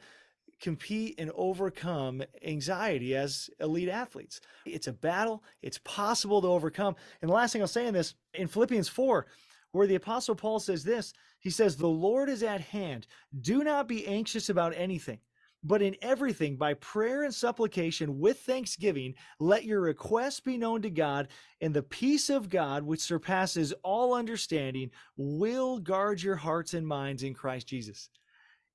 compete 0.61 1.15
and 1.19 1.31
overcome 1.35 2.23
anxiety 2.45 3.17
as 3.17 3.51
elite 3.61 3.89
athletes. 3.89 4.41
It's 4.67 4.87
a 4.87 4.93
battle, 4.93 5.43
it's 5.63 5.79
possible 5.79 6.41
to 6.43 6.49
overcome. 6.49 6.97
And 7.21 7.31
the 7.31 7.35
last 7.35 7.53
thing 7.53 7.63
I'll 7.63 7.69
say 7.69 7.87
in 7.87 7.95
this, 7.95 8.15
in 8.35 8.47
Philippians 8.47 8.89
4, 8.89 9.27
where 9.73 9.87
the 9.87 9.95
Apostle 9.95 10.35
Paul 10.35 10.61
says 10.61 10.85
this, 10.85 11.13
he 11.39 11.51
says, 11.51 11.77
The 11.77 11.87
Lord 11.87 12.29
is 12.29 12.43
at 12.43 12.61
hand. 12.61 13.07
Do 13.41 13.65
not 13.65 13.89
be 13.89 14.07
anxious 14.07 14.49
about 14.49 14.75
anything. 14.77 15.19
But 15.63 15.83
in 15.83 15.97
everything, 16.01 16.57
by 16.57 16.75
prayer 16.75 17.25
and 17.25 17.35
supplication 17.35 18.19
with 18.19 18.41
thanksgiving, 18.41 19.15
let 19.39 19.65
your 19.65 19.81
requests 19.81 20.41
be 20.41 20.57
known 20.57 20.81
to 20.83 20.91
God, 20.91 21.29
and 21.61 21.75
the 21.75 21.83
peace 21.83 22.31
of 22.31 22.49
God, 22.49 22.83
which 22.83 23.01
surpasses 23.01 23.75
all 23.85 24.15
understanding, 24.15 24.91
will 25.17 25.79
guard 25.79 26.23
your 26.23 26.37
hearts 26.37 26.73
and 26.73 26.87
minds 26.87 27.23
in 27.23 27.35
Christ 27.35 27.69
Jesus 27.69 28.09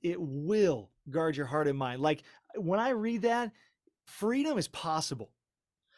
it 0.06 0.22
will 0.22 0.92
guard 1.10 1.36
your 1.36 1.48
heart 1.48 1.68
and 1.68 1.78
mind. 1.78 2.00
Like 2.00 2.22
when 2.56 2.80
I 2.80 2.90
read 2.90 3.24
that, 3.24 3.52
freedom 4.06 4.58
is 4.60 4.68
possible. 4.68 5.32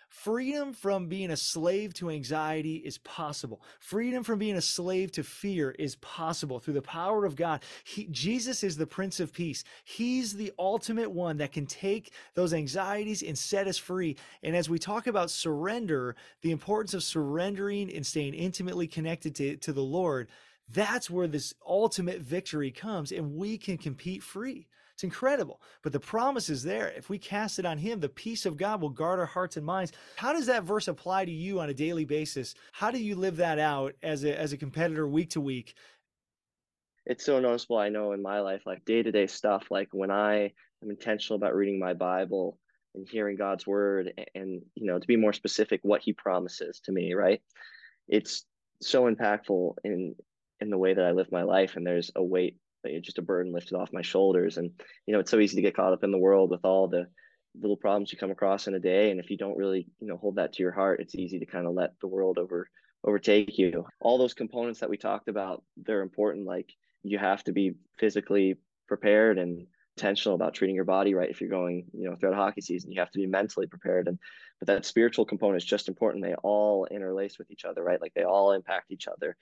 Freedom 0.09 0.73
from 0.73 1.07
being 1.07 1.31
a 1.31 1.37
slave 1.37 1.93
to 1.95 2.09
anxiety 2.09 2.75
is 2.77 2.97
possible. 2.99 3.61
Freedom 3.79 4.23
from 4.23 4.39
being 4.39 4.55
a 4.55 4.61
slave 4.61 5.11
to 5.11 5.23
fear 5.23 5.71
is 5.71 5.95
possible 5.97 6.59
through 6.59 6.75
the 6.75 6.81
power 6.81 7.25
of 7.25 7.35
God. 7.35 7.61
He, 7.83 8.07
Jesus 8.09 8.63
is 8.63 8.77
the 8.77 8.87
Prince 8.87 9.19
of 9.19 9.33
Peace. 9.33 9.63
He's 9.83 10.33
the 10.33 10.53
ultimate 10.57 11.11
one 11.11 11.37
that 11.37 11.51
can 11.51 11.65
take 11.65 12.13
those 12.35 12.53
anxieties 12.53 13.21
and 13.21 13.37
set 13.37 13.67
us 13.67 13.77
free. 13.77 14.15
And 14.43 14.55
as 14.55 14.69
we 14.69 14.79
talk 14.79 15.07
about 15.07 15.29
surrender, 15.29 16.15
the 16.41 16.51
importance 16.51 16.93
of 16.93 17.03
surrendering 17.03 17.93
and 17.93 18.05
staying 18.05 18.33
intimately 18.33 18.87
connected 18.87 19.35
to, 19.35 19.57
to 19.57 19.73
the 19.73 19.83
Lord, 19.83 20.29
that's 20.69 21.09
where 21.09 21.27
this 21.27 21.53
ultimate 21.65 22.21
victory 22.21 22.71
comes, 22.71 23.11
and 23.11 23.35
we 23.35 23.57
can 23.57 23.77
compete 23.77 24.23
free. 24.23 24.67
It's 24.97 25.03
incredible. 25.03 25.61
But 25.83 25.91
the 25.91 25.99
promise 25.99 26.49
is 26.49 26.63
there. 26.63 26.89
If 26.89 27.07
we 27.07 27.19
cast 27.19 27.59
it 27.59 27.67
on 27.67 27.77
Him, 27.77 27.99
the 27.99 28.09
peace 28.09 28.47
of 28.47 28.57
God 28.57 28.81
will 28.81 28.89
guard 28.89 29.19
our 29.19 29.27
hearts 29.27 29.55
and 29.55 29.63
minds. 29.63 29.91
How 30.15 30.33
does 30.33 30.47
that 30.47 30.63
verse 30.63 30.87
apply 30.87 31.25
to 31.25 31.31
you 31.31 31.59
on 31.59 31.69
a 31.69 31.73
daily 31.75 32.03
basis? 32.03 32.55
How 32.71 32.89
do 32.89 32.97
you 32.97 33.15
live 33.15 33.37
that 33.37 33.59
out 33.59 33.93
as 34.01 34.23
a, 34.23 34.35
as 34.35 34.53
a 34.53 34.57
competitor 34.57 35.07
week 35.07 35.29
to 35.29 35.39
week? 35.39 35.75
It's 37.05 37.23
so 37.23 37.39
noticeable, 37.39 37.77
I 37.77 37.89
know, 37.89 38.13
in 38.13 38.23
my 38.23 38.39
life, 38.39 38.63
like 38.65 38.85
day 38.85 39.03
to 39.03 39.11
day 39.11 39.27
stuff, 39.27 39.67
like 39.69 39.89
when 39.91 40.09
I 40.09 40.51
am 40.81 40.89
intentional 40.89 41.35
about 41.35 41.53
reading 41.53 41.77
my 41.77 41.93
Bible 41.93 42.57
and 42.95 43.07
hearing 43.07 43.37
God's 43.37 43.67
word 43.67 44.11
and, 44.17 44.25
and, 44.33 44.61
you 44.73 44.87
know, 44.87 44.97
to 44.97 45.05
be 45.05 45.15
more 45.15 45.31
specific, 45.31 45.79
what 45.83 46.01
He 46.01 46.11
promises 46.11 46.81
to 46.85 46.91
me, 46.91 47.13
right? 47.13 47.39
It's 48.07 48.45
so 48.81 49.03
impactful 49.03 49.75
in 49.83 50.15
in 50.59 50.71
the 50.71 50.77
way 50.79 50.95
that 50.95 51.05
I 51.05 51.11
live 51.11 51.31
my 51.31 51.43
life. 51.43 51.75
And 51.75 51.85
there's 51.85 52.09
a 52.15 52.23
weight, 52.23 52.57
just 53.01 53.17
a 53.17 53.21
burden 53.21 53.53
lifted 53.53 53.75
off 53.75 53.93
my 53.93 54.01
shoulders. 54.01 54.57
And, 54.57 54.71
you 55.05 55.13
know, 55.13 55.19
it's 55.19 55.31
so 55.31 55.39
easy 55.39 55.55
to 55.55 55.61
get 55.61 55.75
caught 55.75 55.93
up 55.93 56.03
in 56.03 56.11
the 56.11 56.17
world 56.17 56.49
with 56.49 56.63
all 56.63 56.87
the 56.87 57.07
little 57.59 57.77
problems 57.77 58.11
you 58.11 58.17
come 58.17 58.31
across 58.31 58.67
in 58.67 58.75
a 58.75 58.79
day. 58.79 59.11
And 59.11 59.19
if 59.19 59.29
you 59.29 59.37
don't 59.37 59.57
really, 59.57 59.87
you 59.99 60.07
know, 60.07 60.17
hold 60.17 60.35
that 60.35 60.53
to 60.53 60.63
your 60.63 60.71
heart, 60.71 60.99
it's 60.99 61.15
easy 61.15 61.39
to 61.39 61.45
kind 61.45 61.65
of 61.65 61.73
let 61.73 61.99
the 62.01 62.07
world 62.07 62.37
over 62.37 62.69
overtake 63.03 63.57
you. 63.57 63.85
All 63.99 64.17
those 64.17 64.33
components 64.33 64.79
that 64.79 64.89
we 64.89 64.97
talked 64.97 65.29
about, 65.29 65.63
they're 65.77 66.01
important. 66.01 66.45
Like 66.45 66.71
you 67.03 67.17
have 67.17 67.43
to 67.45 67.51
be 67.51 67.75
physically 67.97 68.57
prepared 68.87 69.37
and 69.37 69.67
intentional 69.95 70.35
about 70.35 70.53
treating 70.53 70.75
your 70.75 70.85
body 70.85 71.15
right 71.15 71.31
if 71.31 71.41
you're 71.41 71.49
going 71.49 71.83
you 71.91 72.07
know 72.07 72.15
throughout 72.15 72.35
hockey 72.35 72.61
season 72.61 72.91
you 72.91 72.99
have 72.99 73.09
to 73.09 73.17
be 73.17 73.25
mentally 73.25 73.65
prepared 73.65 74.07
and 74.07 74.19
but 74.59 74.67
that 74.67 74.85
spiritual 74.85 75.25
component 75.25 75.57
is 75.57 75.67
just 75.67 75.87
important 75.87 76.23
they 76.23 76.35
all 76.43 76.85
interlace 76.91 77.39
with 77.39 77.49
each 77.49 77.65
other 77.65 77.83
right 77.83 77.99
like 77.99 78.13
they 78.13 78.21
all 78.21 78.51
impact 78.51 78.91
each 78.91 79.07
other 79.07 79.35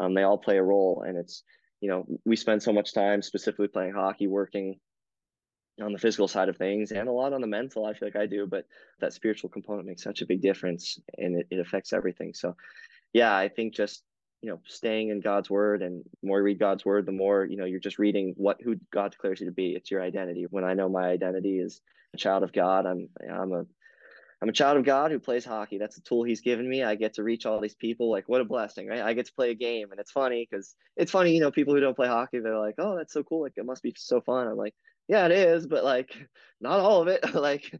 um, 0.00 0.14
they 0.14 0.22
all 0.22 0.38
play 0.38 0.56
a 0.56 0.62
role, 0.62 1.04
and 1.06 1.16
it's 1.16 1.44
you 1.80 1.88
know 1.88 2.06
we 2.24 2.36
spend 2.36 2.62
so 2.62 2.72
much 2.72 2.92
time 2.92 3.22
specifically 3.22 3.68
playing 3.68 3.92
hockey, 3.92 4.26
working 4.26 4.78
on 5.82 5.92
the 5.92 5.98
physical 5.98 6.28
side 6.28 6.48
of 6.48 6.56
things, 6.56 6.92
and 6.92 7.08
a 7.08 7.12
lot 7.12 7.32
on 7.32 7.40
the 7.40 7.46
mental. 7.46 7.86
I 7.86 7.94
feel 7.94 8.08
like 8.08 8.16
I 8.16 8.26
do, 8.26 8.46
but 8.46 8.66
that 9.00 9.12
spiritual 9.12 9.50
component 9.50 9.86
makes 9.86 10.02
such 10.02 10.20
a 10.20 10.26
big 10.26 10.42
difference, 10.42 10.98
and 11.18 11.40
it, 11.40 11.46
it 11.50 11.58
affects 11.58 11.92
everything. 11.92 12.34
So, 12.34 12.56
yeah, 13.12 13.34
I 13.34 13.48
think 13.48 13.74
just 13.74 14.04
you 14.42 14.50
know, 14.50 14.60
staying 14.66 15.10
in 15.10 15.20
God's 15.20 15.50
word 15.50 15.82
and 15.82 16.02
more 16.22 16.38
you 16.38 16.44
read 16.44 16.58
God's 16.58 16.84
word, 16.84 17.04
the 17.04 17.12
more, 17.12 17.44
you 17.44 17.56
know, 17.56 17.66
you're 17.66 17.78
just 17.78 17.98
reading 17.98 18.32
what 18.36 18.56
who 18.62 18.76
God 18.90 19.12
declares 19.12 19.40
you 19.40 19.46
to 19.46 19.52
be. 19.52 19.72
It's 19.72 19.90
your 19.90 20.02
identity. 20.02 20.46
When 20.48 20.64
I 20.64 20.74
know 20.74 20.88
my 20.88 21.08
identity 21.08 21.58
is 21.58 21.80
a 22.14 22.16
child 22.16 22.42
of 22.42 22.52
God, 22.52 22.86
I'm 22.86 23.08
I'm 23.30 23.52
a 23.52 23.66
I'm 24.42 24.48
a 24.48 24.52
child 24.52 24.78
of 24.78 24.84
God 24.84 25.10
who 25.10 25.18
plays 25.18 25.44
hockey. 25.44 25.76
That's 25.76 25.98
a 25.98 26.02
tool 26.02 26.24
he's 26.24 26.40
given 26.40 26.68
me. 26.68 26.82
I 26.82 26.94
get 26.94 27.14
to 27.14 27.22
reach 27.22 27.44
all 27.44 27.60
these 27.60 27.74
people. 27.74 28.10
Like, 28.10 28.26
what 28.26 28.40
a 28.40 28.44
blessing, 28.44 28.88
right? 28.88 29.02
I 29.02 29.12
get 29.12 29.26
to 29.26 29.34
play 29.34 29.50
a 29.50 29.54
game. 29.54 29.90
And 29.90 30.00
it's 30.00 30.12
funny 30.12 30.48
because 30.50 30.74
it's 30.96 31.12
funny, 31.12 31.34
you 31.34 31.40
know, 31.40 31.50
people 31.50 31.74
who 31.74 31.80
don't 31.80 31.96
play 31.96 32.08
hockey, 32.08 32.38
they're 32.38 32.58
like, 32.58 32.76
oh, 32.78 32.96
that's 32.96 33.12
so 33.12 33.22
cool. 33.22 33.42
Like, 33.42 33.52
it 33.56 33.66
must 33.66 33.82
be 33.82 33.92
so 33.96 34.22
fun. 34.22 34.48
I'm 34.48 34.56
like, 34.56 34.74
yeah, 35.08 35.26
it 35.26 35.32
is, 35.32 35.66
but 35.66 35.84
like, 35.84 36.16
not 36.60 36.80
all 36.80 37.02
of 37.02 37.08
it. 37.08 37.34
like, 37.34 37.70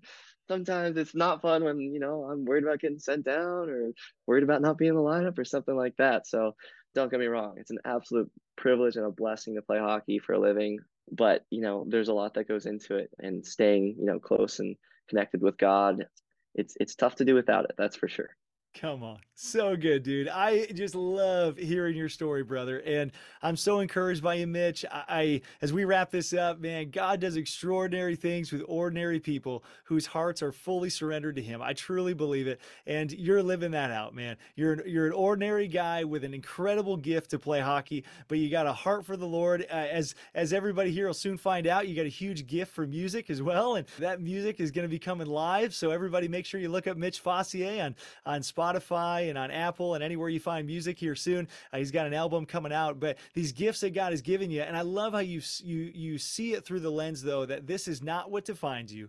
sometimes 0.49 0.99
it's 0.99 1.14
not 1.14 1.40
fun 1.40 1.64
when, 1.64 1.81
you 1.81 1.99
know, 1.99 2.25
I'm 2.25 2.44
worried 2.44 2.64
about 2.64 2.81
getting 2.81 2.99
sent 2.99 3.25
down 3.25 3.70
or 3.70 3.92
worried 4.27 4.44
about 4.44 4.61
not 4.61 4.77
being 4.77 4.90
in 4.90 4.96
the 4.96 5.01
lineup 5.01 5.38
or 5.38 5.44
something 5.46 5.77
like 5.77 5.96
that. 5.96 6.27
So 6.27 6.57
don't 6.94 7.11
get 7.11 7.20
me 7.20 7.27
wrong. 7.27 7.55
It's 7.57 7.70
an 7.70 7.79
absolute 7.87 8.31
privilege 8.59 8.96
and 8.96 9.07
a 9.07 9.11
blessing 9.11 9.55
to 9.55 9.62
play 9.62 9.79
hockey 9.79 10.18
for 10.18 10.35
a 10.35 10.40
living. 10.40 10.81
But, 11.11 11.46
you 11.49 11.62
know, 11.62 11.87
there's 11.88 12.09
a 12.09 12.14
lot 12.14 12.35
that 12.35 12.49
goes 12.49 12.66
into 12.66 12.96
it 12.96 13.11
and 13.18 13.46
staying, 13.46 13.96
you 13.99 14.05
know, 14.05 14.18
close 14.18 14.59
and 14.59 14.77
connected 15.09 15.40
with 15.40 15.57
God 15.57 16.07
it's 16.54 16.76
it's 16.80 16.94
tough 16.94 17.16
to 17.16 17.24
do 17.24 17.34
without 17.34 17.64
it. 17.66 17.74
That's 17.78 17.96
for 17.96 18.08
sure. 18.08 18.30
Come 18.72 19.02
on. 19.02 19.18
So 19.35 19.74
good, 19.74 20.02
dude. 20.04 20.28
I 20.28 20.66
just 20.66 20.94
love 20.94 21.56
hearing 21.56 21.96
your 21.96 22.09
story, 22.09 22.42
brother. 22.44 22.80
And 22.80 23.11
I'm 23.42 23.56
so 23.56 23.80
encouraged 23.80 24.22
by 24.22 24.35
you, 24.35 24.46
Mitch. 24.46 24.85
I, 24.90 25.04
I, 25.09 25.40
as 25.61 25.72
we 25.72 25.85
wrap 25.85 26.11
this 26.11 26.33
up, 26.33 26.61
man, 26.61 26.90
God 26.90 27.20
does 27.20 27.37
extraordinary 27.37 28.16
things 28.16 28.52
with 28.52 28.62
ordinary 28.68 29.18
people 29.18 29.64
whose 29.85 30.06
hearts 30.06 30.42
are 30.42 30.52
fully 30.52 30.88
surrendered 30.88 31.37
to 31.37 31.42
him. 31.42 31.62
I 31.62 31.72
truly 31.72 32.14
believe 32.14 32.46
it. 32.46 32.61
And 32.87 33.11
you're 33.12 33.42
living 33.42 33.72
that 33.72 33.90
out, 33.90 34.14
man. 34.14 34.37
You're 34.54 34.87
you're 34.87 35.06
an 35.06 35.14
ordinary 35.14 35.66
guy 35.66 36.04
with 36.04 36.22
an 36.22 36.35
incredible 36.35 36.96
gift 36.96 37.30
to 37.30 37.38
play 37.38 37.61
hockey, 37.61 38.04
but 38.28 38.38
you 38.38 38.50
got 38.50 38.66
a 38.66 38.72
heart 38.72 39.04
for 39.04 39.16
the 39.16 39.26
Lord. 39.26 39.66
Uh, 39.70 39.74
as 39.74 40.14
as 40.35 40.52
everybody 40.52 40.90
here 40.90 41.06
will 41.06 41.14
soon 41.14 41.38
find 41.38 41.66
out, 41.66 41.88
you 41.88 41.96
got 41.96 42.06
a 42.06 42.09
huge 42.09 42.46
gift 42.46 42.72
for 42.72 42.87
music 42.87 43.30
as 43.30 43.42
well, 43.42 43.76
and 43.76 43.87
that 43.98 44.20
music 44.20 44.61
is 44.61 44.70
going 44.70 44.85
to 44.85 44.90
be 44.90 44.98
coming 44.98 45.26
live. 45.26 45.74
So 45.74 45.90
everybody 45.90 46.28
make 46.28 46.46
sure 46.46 46.61
you 46.61 46.68
look 46.68 46.87
up 46.87 46.96
Mitch 46.96 47.22
Fossier 47.24 47.85
on 47.85 47.96
on 48.26 48.40
Spotify 48.42 48.60
Spotify 48.61 49.29
and 49.29 49.38
on 49.38 49.51
Apple 49.51 49.94
and 49.94 50.05
anywhere 50.05 50.29
you 50.29 50.40
find 50.40 50.66
music 50.66 50.99
here 50.99 51.14
soon. 51.14 51.49
Uh, 51.73 51.79
he's 51.79 51.90
got 51.90 52.07
an 52.07 52.14
album 52.14 52.46
coming 52.46 52.73
out, 52.73 53.01
but 53.01 53.16
these 53.35 53.53
gifts 53.53 53.81
that 53.81 53.90
God 53.90 54.12
has 54.12 54.20
given 54.20 54.51
you, 54.51 54.62
and 54.62 54.77
I 54.77 54.83
love 54.83 55.12
how 55.12 55.20
you 55.20 55.40
you 55.62 55.90
you 55.94 56.18
see 56.18 56.53
it 56.55 56.64
through 56.64 56.81
the 56.81 56.90
lens 56.90 57.23
though 57.23 57.46
that 57.46 57.66
this 57.66 57.88
is 57.88 58.03
not 58.03 58.31
what 58.31 58.44
defines 58.44 58.92
you. 58.92 59.09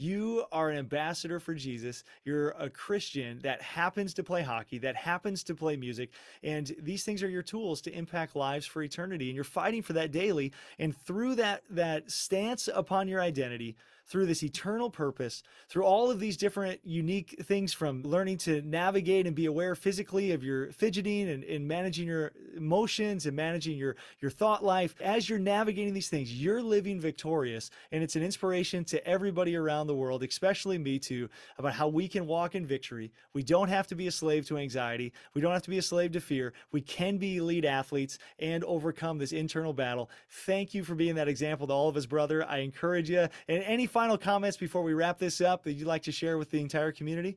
You 0.00 0.44
are 0.52 0.70
an 0.70 0.78
ambassador 0.78 1.40
for 1.40 1.54
Jesus. 1.54 2.04
You're 2.24 2.50
a 2.50 2.70
Christian 2.70 3.40
that 3.40 3.60
happens 3.60 4.14
to 4.14 4.22
play 4.22 4.42
hockey, 4.42 4.78
that 4.78 4.94
happens 4.94 5.42
to 5.44 5.56
play 5.56 5.76
music, 5.76 6.10
and 6.44 6.72
these 6.78 7.02
things 7.02 7.20
are 7.22 7.28
your 7.28 7.42
tools 7.42 7.80
to 7.82 7.92
impact 7.92 8.36
lives 8.36 8.64
for 8.64 8.82
eternity. 8.82 9.26
And 9.28 9.34
you're 9.34 9.42
fighting 9.42 9.82
for 9.82 9.94
that 9.94 10.12
daily. 10.12 10.52
And 10.78 10.96
through 10.96 11.36
that 11.36 11.62
that 11.70 12.10
stance 12.10 12.68
upon 12.72 13.08
your 13.08 13.20
identity, 13.20 13.76
through 14.08 14.26
this 14.26 14.42
eternal 14.42 14.90
purpose, 14.90 15.42
through 15.68 15.84
all 15.84 16.10
of 16.10 16.18
these 16.18 16.36
different 16.36 16.80
unique 16.82 17.36
things 17.42 17.72
from 17.72 18.02
learning 18.02 18.38
to 18.38 18.62
navigate 18.62 19.26
and 19.26 19.36
be 19.36 19.46
aware 19.46 19.74
physically 19.74 20.32
of 20.32 20.42
your 20.42 20.72
fidgeting 20.72 21.28
and, 21.28 21.44
and 21.44 21.68
managing 21.68 22.06
your 22.06 22.32
emotions 22.56 23.26
and 23.26 23.36
managing 23.36 23.76
your, 23.76 23.96
your 24.20 24.30
thought 24.30 24.64
life. 24.64 24.94
As 25.00 25.28
you're 25.28 25.38
navigating 25.38 25.92
these 25.92 26.08
things, 26.08 26.32
you're 26.32 26.62
living 26.62 26.98
victorious. 26.98 27.70
And 27.92 28.02
it's 28.02 28.16
an 28.16 28.22
inspiration 28.22 28.84
to 28.86 29.06
everybody 29.06 29.56
around 29.56 29.86
the 29.86 29.94
world, 29.94 30.22
especially 30.22 30.78
me 30.78 30.98
too, 30.98 31.28
about 31.58 31.74
how 31.74 31.88
we 31.88 32.08
can 32.08 32.26
walk 32.26 32.54
in 32.54 32.66
victory. 32.66 33.12
We 33.34 33.42
don't 33.42 33.68
have 33.68 33.86
to 33.88 33.94
be 33.94 34.06
a 34.06 34.12
slave 34.12 34.46
to 34.46 34.56
anxiety. 34.56 35.12
We 35.34 35.42
don't 35.42 35.52
have 35.52 35.62
to 35.62 35.70
be 35.70 35.78
a 35.78 35.82
slave 35.82 36.12
to 36.12 36.20
fear. 36.20 36.54
We 36.72 36.80
can 36.80 37.18
be 37.18 37.36
elite 37.36 37.66
athletes 37.66 38.18
and 38.38 38.64
overcome 38.64 39.18
this 39.18 39.32
internal 39.32 39.74
battle. 39.74 40.10
Thank 40.30 40.72
you 40.72 40.82
for 40.82 40.94
being 40.94 41.16
that 41.16 41.28
example 41.28 41.66
to 41.66 41.72
all 41.72 41.88
of 41.88 41.96
us, 41.96 42.06
brother. 42.06 42.46
I 42.48 42.58
encourage 42.58 43.10
you. 43.10 43.28
And 43.48 43.62
any 43.64 43.86
final 43.98 44.16
comments 44.16 44.56
before 44.56 44.84
we 44.84 44.94
wrap 44.94 45.18
this 45.18 45.40
up 45.40 45.64
that 45.64 45.72
you'd 45.72 45.88
like 45.88 46.04
to 46.04 46.12
share 46.12 46.38
with 46.38 46.48
the 46.50 46.60
entire 46.60 46.92
community? 46.92 47.36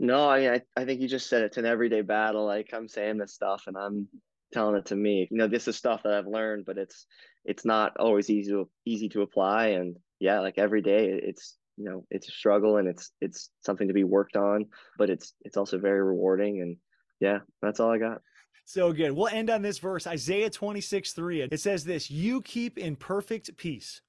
No, 0.00 0.28
I 0.28 0.54
I, 0.54 0.62
I 0.76 0.84
think 0.84 1.00
you 1.00 1.06
just 1.06 1.28
said 1.28 1.42
it's 1.42 1.56
an 1.56 1.64
everyday 1.64 2.00
battle. 2.00 2.44
Like 2.44 2.70
I'm 2.72 2.88
saying 2.88 3.18
this 3.18 3.32
stuff 3.32 3.62
and 3.68 3.76
I'm 3.76 4.08
telling 4.52 4.74
it 4.74 4.86
to 4.86 4.96
me. 4.96 5.28
You 5.30 5.36
know, 5.36 5.46
this 5.46 5.68
is 5.68 5.76
stuff 5.76 6.02
that 6.02 6.14
I've 6.14 6.26
learned, 6.26 6.64
but 6.66 6.78
it's 6.78 7.06
it's 7.44 7.64
not 7.64 7.96
always 8.00 8.28
easy 8.28 8.50
to 8.50 8.68
easy 8.84 9.08
to 9.10 9.22
apply. 9.22 9.66
And 9.68 9.94
yeah, 10.18 10.40
like 10.40 10.58
every 10.58 10.82
day 10.82 11.06
it's 11.22 11.56
you 11.76 11.84
know 11.84 12.04
it's 12.10 12.28
a 12.28 12.32
struggle 12.32 12.78
and 12.78 12.88
it's 12.88 13.12
it's 13.20 13.50
something 13.64 13.86
to 13.86 13.94
be 13.94 14.02
worked 14.02 14.34
on, 14.34 14.66
but 14.98 15.10
it's 15.10 15.34
it's 15.42 15.56
also 15.56 15.78
very 15.78 16.02
rewarding. 16.02 16.60
And 16.60 16.76
yeah, 17.20 17.38
that's 17.62 17.78
all 17.78 17.92
I 17.92 17.98
got. 17.98 18.20
So 18.64 18.92
good. 18.92 19.12
We'll 19.12 19.28
end 19.28 19.48
on 19.48 19.62
this 19.62 19.78
verse, 19.78 20.08
Isaiah 20.08 20.50
26, 20.50 21.12
3. 21.12 21.42
It 21.42 21.60
says 21.60 21.84
this 21.84 22.10
You 22.10 22.42
keep 22.42 22.78
in 22.78 22.96
perfect 22.96 23.56
peace 23.56 24.00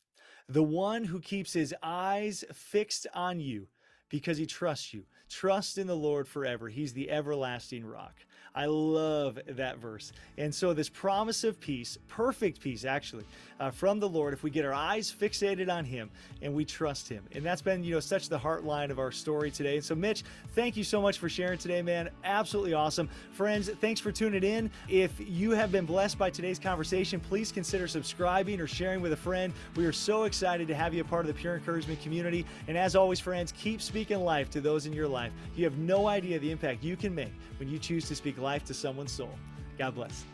the 0.51 0.63
one 0.63 1.05
who 1.05 1.19
keeps 1.21 1.53
his 1.53 1.73
eyes 1.81 2.43
fixed 2.53 3.07
on 3.13 3.39
you 3.39 3.67
because 4.11 4.37
he 4.37 4.45
trusts 4.45 4.93
you. 4.93 5.03
Trust 5.29 5.79
in 5.79 5.87
the 5.87 5.95
Lord 5.95 6.27
forever. 6.27 6.69
He's 6.69 6.93
the 6.93 7.09
everlasting 7.09 7.85
rock. 7.85 8.13
I 8.53 8.65
love 8.65 9.39
that 9.47 9.77
verse. 9.77 10.11
And 10.37 10.53
so, 10.53 10.73
this 10.73 10.89
promise 10.89 11.43
of 11.45 11.59
peace, 11.59 11.97
perfect 12.09 12.59
peace 12.59 12.83
actually, 12.83 13.23
uh, 13.59 13.71
from 13.71 13.99
the 13.99 14.09
Lord, 14.09 14.33
if 14.33 14.43
we 14.43 14.49
get 14.49 14.65
our 14.65 14.73
eyes 14.73 15.13
fixated 15.17 15.71
on 15.71 15.85
Him 15.85 16.09
and 16.41 16.53
we 16.53 16.65
trust 16.65 17.07
Him. 17.07 17.23
And 17.33 17.45
that's 17.45 17.61
been, 17.61 17.83
you 17.83 17.93
know, 17.93 18.01
such 18.01 18.27
the 18.27 18.37
heart 18.37 18.65
line 18.65 18.91
of 18.91 18.99
our 18.99 19.11
story 19.11 19.51
today. 19.51 19.75
And 19.75 19.85
so, 19.85 19.95
Mitch, 19.95 20.23
thank 20.53 20.75
you 20.75 20.83
so 20.83 21.01
much 21.01 21.17
for 21.17 21.29
sharing 21.29 21.59
today, 21.59 21.81
man. 21.81 22.09
Absolutely 22.25 22.73
awesome. 22.73 23.09
Friends, 23.31 23.69
thanks 23.79 24.01
for 24.01 24.11
tuning 24.11 24.43
in. 24.43 24.69
If 24.89 25.13
you 25.19 25.51
have 25.51 25.71
been 25.71 25.85
blessed 25.85 26.17
by 26.17 26.29
today's 26.29 26.59
conversation, 26.59 27.21
please 27.21 27.53
consider 27.53 27.87
subscribing 27.87 28.59
or 28.59 28.67
sharing 28.67 28.99
with 28.99 29.13
a 29.13 29.17
friend. 29.17 29.53
We 29.77 29.85
are 29.85 29.93
so 29.93 30.23
excited 30.23 30.67
to 30.67 30.75
have 30.75 30.93
you 30.93 31.01
a 31.01 31.05
part 31.05 31.21
of 31.21 31.33
the 31.33 31.39
Pure 31.39 31.55
Encouragement 31.55 32.01
community. 32.01 32.45
And 32.67 32.77
as 32.77 32.97
always, 32.97 33.21
friends, 33.21 33.53
keep 33.53 33.81
speaking 34.01 34.25
life 34.25 34.49
to 34.49 34.59
those 34.59 34.87
in 34.87 34.93
your 34.93 35.07
life. 35.07 35.31
You 35.55 35.63
have 35.63 35.77
no 35.77 36.07
idea 36.07 36.39
the 36.39 36.49
impact 36.49 36.83
you 36.83 36.97
can 36.97 37.13
make 37.13 37.31
when 37.59 37.69
you 37.69 37.77
choose 37.77 38.07
to 38.07 38.15
speak 38.15 38.39
life 38.39 38.65
to 38.65 38.73
someone's 38.73 39.11
soul. 39.11 39.29
God 39.77 39.93
bless. 39.93 40.25